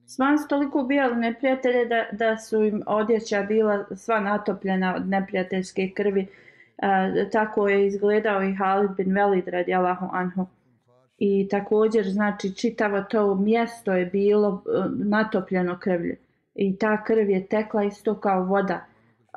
Svan 0.06 0.38
su 0.38 0.48
toliko 0.48 0.80
ubijali 0.80 1.16
neprijatelje 1.16 1.84
da, 1.84 2.04
da 2.12 2.36
su 2.36 2.64
im 2.64 2.82
odjeća 2.86 3.42
bila 3.42 3.84
sva 3.96 4.20
natopljena 4.20 4.94
od 4.96 5.08
neprijateljske 5.08 5.90
krvi. 5.96 6.26
E, 6.82 7.30
tako 7.30 7.68
je 7.68 7.86
izgledao 7.86 8.42
i 8.42 8.54
Halid 8.54 8.90
bin 8.96 9.14
Velid 9.14 9.48
radi 9.48 9.74
Allahu 9.74 10.06
Anhu. 10.12 10.46
I 11.18 11.48
također, 11.48 12.04
znači, 12.08 12.54
čitavo 12.54 13.02
to 13.02 13.34
mjesto 13.34 13.92
je 13.92 14.06
bilo 14.06 14.48
uh, 14.48 14.62
natopljeno 14.90 15.78
krvlje. 15.80 16.16
I 16.54 16.78
ta 16.78 17.04
krv 17.04 17.30
je 17.30 17.46
tekla 17.46 17.84
isto 17.84 18.14
kao 18.14 18.44
voda 18.44 18.86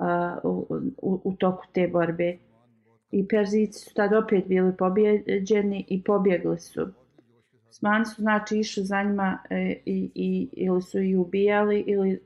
uh, 0.01 0.07
u, 0.43 0.75
u, 1.01 1.21
u 1.23 1.35
toku 1.35 1.63
te 1.73 1.87
borbe 1.87 2.37
i 3.11 3.27
Perzici 3.27 3.79
su 3.79 3.93
tad 3.93 4.13
opet 4.13 4.47
bili 4.47 4.77
pobjeđeni 4.77 5.85
i 5.87 6.03
pobjegli 6.03 6.59
su. 6.59 6.87
Osmani 7.69 8.05
su 8.05 8.21
znači 8.21 8.57
išli 8.57 8.83
za 8.83 9.03
njima 9.03 9.37
e, 9.49 9.81
i, 9.85 10.11
i, 10.15 10.49
ili 10.51 10.81
su 10.81 10.99
ih 10.99 11.19
ubijali 11.19 11.83
ili 11.87 12.19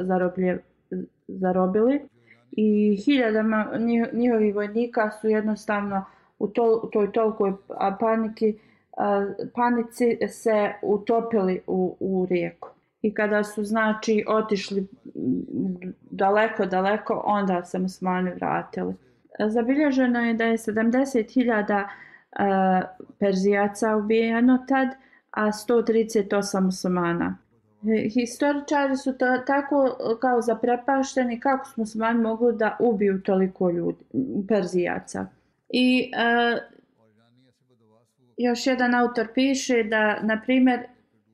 zaroblje, 0.00 0.62
zarobili. 1.28 2.00
I 2.60 2.96
hiljadama 3.04 3.66
njihovih 4.12 4.54
vojnika 4.54 5.10
su 5.10 5.28
jednostavno 5.28 6.04
u, 6.38 6.48
to, 6.48 6.80
u 6.84 6.90
toj 6.90 7.12
tolikoj 7.12 7.52
paniki, 8.00 8.58
panici 9.54 10.18
se 10.28 10.72
utopili 10.82 11.60
u, 11.66 11.96
u 12.00 12.26
rijeku. 12.30 12.68
I 13.02 13.14
kada 13.14 13.44
su 13.44 13.64
znači 13.64 14.24
otišli 14.28 14.86
daleko, 16.10 16.66
daleko, 16.66 17.22
onda 17.24 17.64
se 17.64 17.78
musmani 17.78 18.30
vratili 18.30 18.94
zabilježeno 19.46 20.20
je 20.20 20.34
da 20.34 20.44
je 20.44 20.56
70.000 20.56 21.86
Perzijaca 23.18 23.96
ubijeno 23.96 24.64
tad, 24.68 24.88
a 25.30 25.46
138 25.46 26.60
muslimana. 26.60 27.36
Historičari 28.14 28.96
su 28.96 29.18
to 29.18 29.38
tako 29.46 29.96
kao 30.20 30.42
zaprepašteni 30.42 31.40
kako 31.40 31.64
smo 31.64 31.82
muslimani 31.82 32.20
mogli 32.20 32.56
da 32.56 32.76
ubiju 32.80 33.22
toliko 33.22 33.70
ljudi, 33.70 34.04
Perzijaca. 34.48 35.26
I 35.68 36.12
uh, 36.14 36.58
još 38.36 38.66
jedan 38.66 38.94
autor 38.94 39.28
piše 39.34 39.82
da, 39.82 40.20
na 40.22 40.40
primjer, 40.40 40.80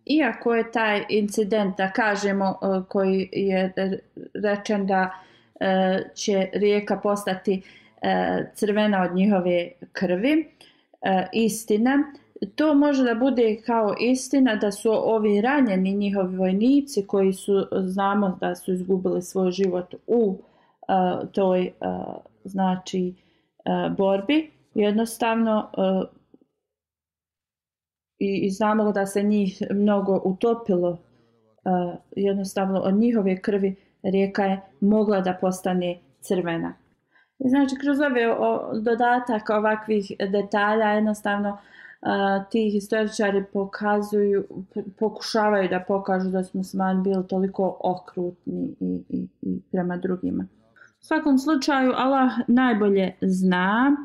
iako 0.05 0.55
je 0.55 0.72
taj 0.72 1.05
incident, 1.09 1.76
da 1.76 1.90
kažemo, 1.90 2.59
uh, 2.62 2.84
koji 2.88 3.28
je 3.32 3.72
rečen 4.34 4.86
da 4.86 5.11
uh, 5.11 6.14
će 6.14 6.49
rijeka 6.53 6.97
postati 6.97 7.62
uh, 7.62 8.47
crvena 8.55 9.03
od 9.03 9.14
njihove 9.14 9.68
krvi, 9.92 10.49
uh, 10.90 11.09
istina. 11.32 12.12
To 12.55 12.74
može 12.74 13.05
da 13.05 13.14
bude 13.14 13.62
kao 13.66 13.95
istina 14.01 14.57
da 14.57 14.72
su 14.72 14.91
ovi 14.93 15.41
ranjeni 15.41 15.95
njihovi 15.95 16.37
vojnici 16.37 17.07
koji 17.07 17.32
su, 17.32 17.66
znamo 17.72 18.39
da 18.41 18.55
su 18.55 18.72
izgubili 18.72 19.22
svoj 19.22 19.51
život 19.51 19.95
u 20.07 20.39
uh, 20.89 21.30
toj 21.32 21.72
uh, 21.80 22.14
znači 22.45 23.14
uh, 23.59 23.97
borbi, 23.97 24.51
jednostavno 24.74 25.70
uh, 25.76 26.09
i, 28.18 28.47
i 28.47 28.51
znamo 28.51 28.93
da 28.93 29.07
se 29.07 29.22
njih 29.22 29.62
mnogo 29.70 30.20
utopilo, 30.24 30.91
uh, 30.91 31.95
jednostavno 32.16 32.80
od 32.80 32.95
njihove 32.95 33.43
krvi 33.43 33.76
rijeka 34.03 34.45
je 34.45 34.61
mogla 34.80 35.20
da 35.20 35.39
postane 35.41 35.99
crvena. 36.20 36.74
Znači, 37.39 37.76
kroz 37.80 38.01
ove 38.01 38.32
o, 38.32 38.72
dodatak 38.80 39.51
ovakvih 39.51 40.12
detalja, 40.30 40.87
jednostavno 40.87 41.59
a, 42.05 42.44
ti 42.50 42.70
historičari 42.70 43.44
pokazuju, 43.52 44.44
pokušavaju 44.98 45.68
da 45.68 45.84
pokažu 45.88 46.30
da 46.30 46.44
smo 46.44 46.64
sman 46.64 47.02
bili 47.02 47.26
toliko 47.28 47.76
okrutni 47.80 48.74
i, 48.80 49.02
i, 49.09 49.26
i 49.42 49.61
prema 49.72 49.96
drugima. 49.96 50.46
U 51.00 51.07
svakom 51.07 51.38
slučaju, 51.38 51.92
Allah 51.96 52.32
najbolje 52.48 53.12
zna, 53.20 53.96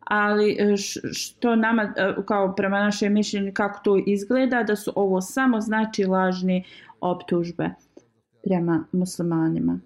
ali 0.00 0.56
e, 0.58 0.76
što 1.12 1.56
nama, 1.56 1.82
e, 1.82 2.14
kao 2.26 2.54
prema 2.54 2.80
našem 2.80 3.12
mišljenju, 3.12 3.52
kako 3.54 3.80
to 3.84 4.02
izgleda, 4.06 4.62
da 4.62 4.76
su 4.76 4.92
ovo 4.96 5.20
samo 5.20 5.60
znači 5.60 6.04
lažne 6.04 6.62
optužbe 7.00 7.70
prema 8.44 8.84
muslimanima. 8.92 9.80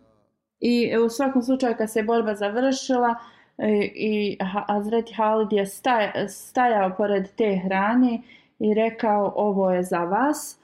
I 0.60 0.90
e, 0.92 0.98
u 0.98 1.08
svakom 1.08 1.42
slučaju 1.42 1.74
kad 1.78 1.92
se 1.92 2.02
borba 2.02 2.34
završila 2.34 3.10
uh, 3.10 3.35
E, 3.58 3.90
i 3.94 4.38
Azreti 4.68 5.14
Halid 5.14 5.52
je 5.52 5.66
stajao 6.28 6.94
pored 6.96 7.28
te 7.36 7.60
hrane 7.64 8.22
i 8.58 8.74
rekao 8.74 9.32
ovo 9.36 9.70
je 9.70 9.82
za 9.82 10.04
vas. 10.04 10.60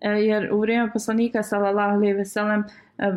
E, 0.00 0.08
jer 0.10 0.52
u 0.52 0.60
vrijeme 0.60 0.92
poslanika 0.92 1.42
sallallahu 1.42 1.96
alejhi 1.96 2.14
ve 2.14 2.24
sellem 2.24 2.64
e, 2.98 3.12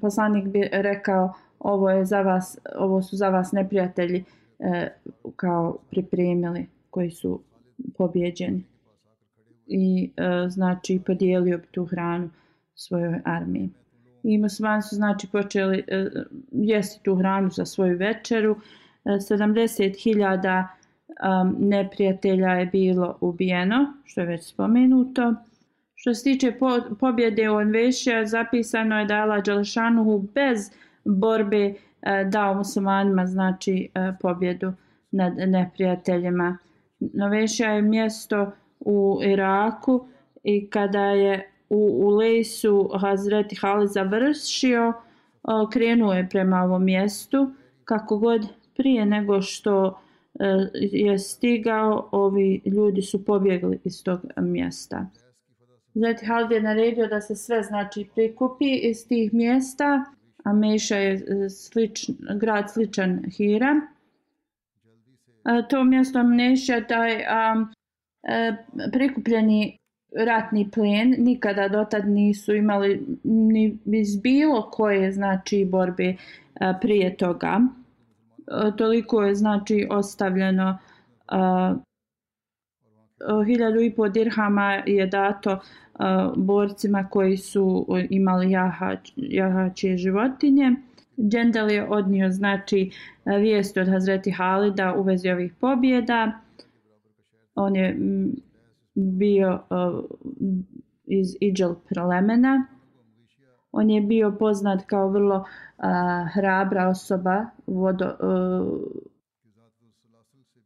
poslanik 0.00 0.48
bi 0.48 0.68
rekao 0.72 1.32
ovo 1.58 1.90
je 1.90 2.04
za 2.04 2.20
vas 2.20 2.58
ovo 2.78 3.02
su 3.02 3.16
za 3.16 3.28
vas 3.28 3.52
neprijatelji 3.52 4.24
kao 5.36 5.78
pripremili 5.90 6.66
koji 6.90 7.10
su 7.10 7.40
pobjeđeni 7.98 8.64
i 9.66 10.12
znači 10.48 11.00
podijelio 11.06 11.58
bi 11.58 11.66
tu 11.66 11.84
hranu 11.84 12.30
svojoj 12.74 13.20
armiji 13.24 13.70
i 14.26 14.38
muslimani 14.38 14.82
su 14.82 14.94
znači 14.94 15.28
počeli 15.32 15.78
uh, 15.78 16.22
jesti 16.52 17.02
tu 17.02 17.14
hranu 17.14 17.50
za 17.50 17.64
svoju 17.64 17.96
večeru. 17.96 18.52
Uh, 18.52 18.58
70.000 19.04 20.66
um, 21.08 21.56
neprijatelja 21.58 22.48
je 22.48 22.66
bilo 22.66 23.18
ubijeno, 23.20 23.92
što 24.04 24.20
je 24.20 24.26
već 24.26 24.44
spomenuto. 24.44 25.34
Što 25.94 26.14
se 26.14 26.24
tiče 26.24 26.52
po, 26.52 26.78
pobjede 27.00 27.50
u 27.50 27.54
Onvešija, 27.54 28.26
zapisano 28.26 28.98
je 28.98 29.04
da 29.04 29.14
je 29.14 29.22
Allah 29.22 29.44
Đalešanuhu 29.44 30.28
bez 30.34 30.70
borbe 31.04 31.66
uh, 31.66 32.30
dao 32.30 32.54
muslimanima 32.54 33.26
znači 33.26 33.88
uh, 33.94 34.16
pobjedu 34.20 34.72
nad 35.10 35.36
neprijateljima. 35.36 36.58
Novešija 37.00 37.70
je 37.70 37.82
mjesto 37.82 38.52
u 38.80 39.20
Iraku 39.22 40.06
i 40.44 40.70
kada 40.70 41.04
je 41.04 41.50
u, 41.70 42.06
u 42.06 42.08
lesu 42.08 42.90
Hazreti 43.00 43.56
Hale 43.56 43.86
završio, 43.86 44.88
e, 44.88 44.92
krenuo 45.72 46.12
je 46.12 46.28
prema 46.28 46.62
ovom 46.62 46.84
mjestu. 46.84 47.50
Kako 47.84 48.18
god 48.18 48.46
prije 48.76 49.06
nego 49.06 49.42
što 49.42 50.00
e, 50.40 50.44
je 50.74 51.18
stigao, 51.18 52.08
ovi 52.12 52.62
ljudi 52.64 53.02
su 53.02 53.24
pobjegli 53.24 53.78
iz 53.84 54.04
tog 54.04 54.20
mjesta. 54.36 55.06
Hazreti 55.94 56.26
Halid 56.26 56.50
je 56.50 56.62
naredio 56.62 57.06
da 57.06 57.20
se 57.20 57.36
sve 57.36 57.62
znači 57.62 58.06
prikupi 58.14 58.74
iz 58.74 59.08
tih 59.08 59.34
mjesta, 59.34 60.04
a 60.44 60.52
Meša 60.52 60.96
je 60.96 61.14
e, 61.14 61.18
sličan, 61.48 61.50
sličn, 61.50 62.12
grad 62.38 62.72
sličan 62.72 63.22
Hira. 63.36 63.80
To 65.68 65.84
mjesto 65.84 66.22
Meša, 66.22 66.80
taj 66.88 67.24
a, 67.28 67.66
a, 68.22 68.56
prikupljeni 68.92 69.78
ratni 70.14 70.70
plen 70.70 71.14
nikada 71.18 71.68
dotad 71.68 72.08
nisu 72.08 72.54
imali 72.54 73.06
ni 73.24 73.78
iz 73.86 74.20
bilo 74.20 74.70
koje 74.70 75.12
znači 75.12 75.64
borbe 75.64 76.04
e, 76.04 76.16
prije 76.80 77.16
toga. 77.16 77.60
E, 77.60 78.76
toliko 78.76 79.22
je 79.22 79.34
znači 79.34 79.86
ostavljeno 79.90 80.78
e, 81.28 81.34
hiljadu 83.46 83.80
i 83.80 83.94
dirhama 84.12 84.72
je 84.86 85.06
dato 85.06 85.58
borcima 86.36 87.08
koji 87.10 87.36
su 87.36 87.86
imali 88.10 88.50
jahač, 88.50 89.12
jahače 89.16 89.96
životinje. 89.96 90.72
Džendel 91.18 91.70
je 91.70 91.88
odnio 91.88 92.30
znači 92.30 92.90
vijest 93.24 93.76
od 93.76 93.88
Hazreti 93.88 94.30
Halida 94.30 94.94
u 94.94 95.02
vezi 95.02 95.30
ovih 95.30 95.52
pobjeda. 95.60 96.32
On 97.54 97.76
je 97.76 97.96
bio 98.96 99.52
uh, 99.70 100.04
iz 101.04 101.36
Iđel 101.40 101.74
prelemena. 101.88 102.66
On 103.72 103.90
je 103.90 104.00
bio 104.00 104.36
poznat 104.38 104.86
kao 104.86 105.08
vrlo 105.08 105.36
uh, 105.36 105.84
hrabra 106.34 106.88
osoba, 106.88 107.46
vodo, 107.66 108.06
uh, 108.06 108.80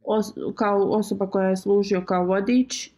os, 0.05 0.33
kao 0.55 0.91
osoba 0.91 1.31
koja 1.31 1.49
je 1.49 1.57
služio 1.57 2.05
kao 2.07 2.24
vodič. 2.24 2.93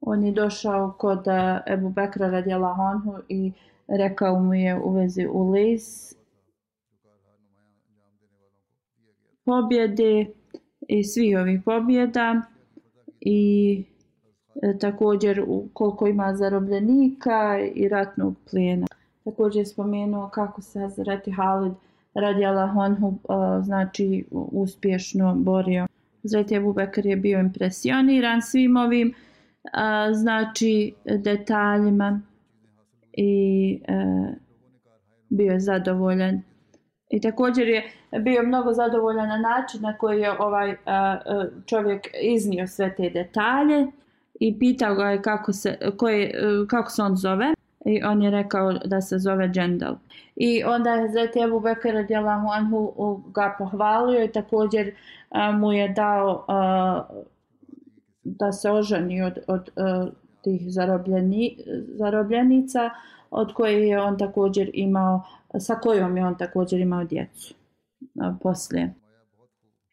On 0.00 0.24
je 0.24 0.32
došao 0.32 0.94
kod 0.98 1.18
uh, 1.18 1.72
Ebu 1.72 1.90
Bekra 1.90 2.30
radijala 2.30 2.74
Honhu 2.74 3.22
i 3.28 3.52
rekao 3.88 4.38
mu 4.38 4.54
je 4.54 4.80
u 4.80 4.92
vezi 4.92 5.26
u 5.26 5.50
Lis 5.50 6.16
pobjede 9.46 10.26
i 10.88 11.04
svi 11.04 11.36
ovih 11.36 11.60
pobjeda 11.64 12.42
i 13.28 13.82
e, 14.62 14.78
također 14.78 15.44
koliko 15.72 16.06
ima 16.06 16.36
zarobljenika 16.36 17.58
i 17.74 17.88
ratnog 17.88 18.36
plijena. 18.50 18.86
Također 19.24 19.60
je 19.60 19.66
spomenuo 19.66 20.28
kako 20.28 20.62
se 20.62 20.80
Hazreti 20.80 21.30
Halid 21.30 21.72
radijala 22.14 22.66
Honhu 22.66 23.08
e, 23.08 23.62
znači 23.62 24.24
uspješno 24.30 25.34
borio. 25.34 25.86
Hazreti 26.22 26.56
Abu 26.56 26.72
Bekr 26.72 27.06
je 27.06 27.16
bio 27.16 27.40
impresioniran 27.40 28.42
svim 28.42 28.76
ovim 28.76 29.08
e, 29.08 29.14
znači 30.14 30.94
detaljima 31.04 32.20
i 33.12 33.80
e, 33.88 33.94
bio 35.28 35.52
je 35.52 35.60
zadovoljan 35.60 36.42
I 37.10 37.20
također 37.20 37.68
je 37.68 37.92
bio 38.20 38.42
mnogo 38.42 38.72
zadovoljan 38.72 39.28
na 39.28 39.36
način 39.36 39.82
na 39.82 39.98
koji 39.98 40.20
je 40.20 40.40
ovaj 40.40 40.76
čovjek 41.66 42.06
iznio 42.22 42.66
sve 42.66 42.94
te 42.94 43.10
detalje 43.10 43.86
i 44.40 44.58
pitao 44.58 44.94
ga 44.94 45.10
je 45.10 45.22
kako 45.22 45.52
se, 45.52 45.78
koje, 45.96 46.24
e, 46.24 46.32
kako 46.68 46.90
se 46.90 47.02
on 47.02 47.16
zove. 47.16 47.54
I 47.84 48.02
on 48.02 48.22
je 48.22 48.30
rekao 48.30 48.72
da 48.72 49.00
se 49.00 49.18
zove 49.18 49.48
Džendal. 49.48 49.94
I 50.36 50.64
onda 50.64 50.90
je 50.90 51.08
Zeti 51.08 51.40
Ebu 51.40 51.60
Bekir 51.60 51.94
radijalahu 51.94 52.48
anhu 52.48 52.94
ga 53.34 53.54
pohvalio 53.58 54.24
i 54.24 54.32
također 54.32 54.94
mu 55.54 55.72
je 55.72 55.88
dao 55.88 56.44
da 58.24 58.52
se 58.52 58.70
oženi 58.70 59.22
od, 59.22 59.38
od 59.46 59.68
e, 59.76 60.10
tih 60.42 60.62
zarobljeni, 60.66 61.56
e, 61.58 61.80
zarobljenica 61.94 62.90
od 63.30 63.52
koje 63.52 63.88
je 63.88 64.02
on 64.02 64.18
također 64.18 64.70
imao 64.72 65.22
sa 65.58 65.74
kojom 65.74 66.16
je 66.16 66.26
on 66.26 66.38
također 66.38 66.80
imao 66.80 67.04
djecu 67.04 67.54
poslije. 68.42 68.94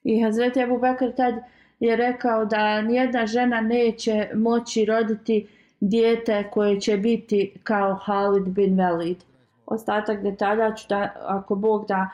I 0.04 0.24
Hazreti 0.24 0.64
Abu 0.64 0.78
Bakr 0.78 1.12
tad 1.18 1.34
je 1.80 1.96
rekao 1.96 2.46
da 2.46 2.82
nijedna 2.82 3.26
žena 3.26 3.62
neće 3.62 4.30
moći 4.36 4.86
roditi 4.86 5.48
dijete 5.80 6.50
koje 6.52 6.80
će 6.80 6.98
biti 6.98 7.54
kao 7.64 7.94
Halid 7.94 8.48
bin 8.48 8.78
Velid. 8.78 9.18
Ostatak 9.66 10.24
detalja 10.24 10.76
ću 10.76 10.86
da, 10.90 11.14
ako 11.22 11.56
Bog 11.56 11.86
da, 11.88 12.10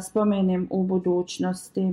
spomenem 0.00 0.66
u 0.70 0.82
budućnosti. 0.82 1.92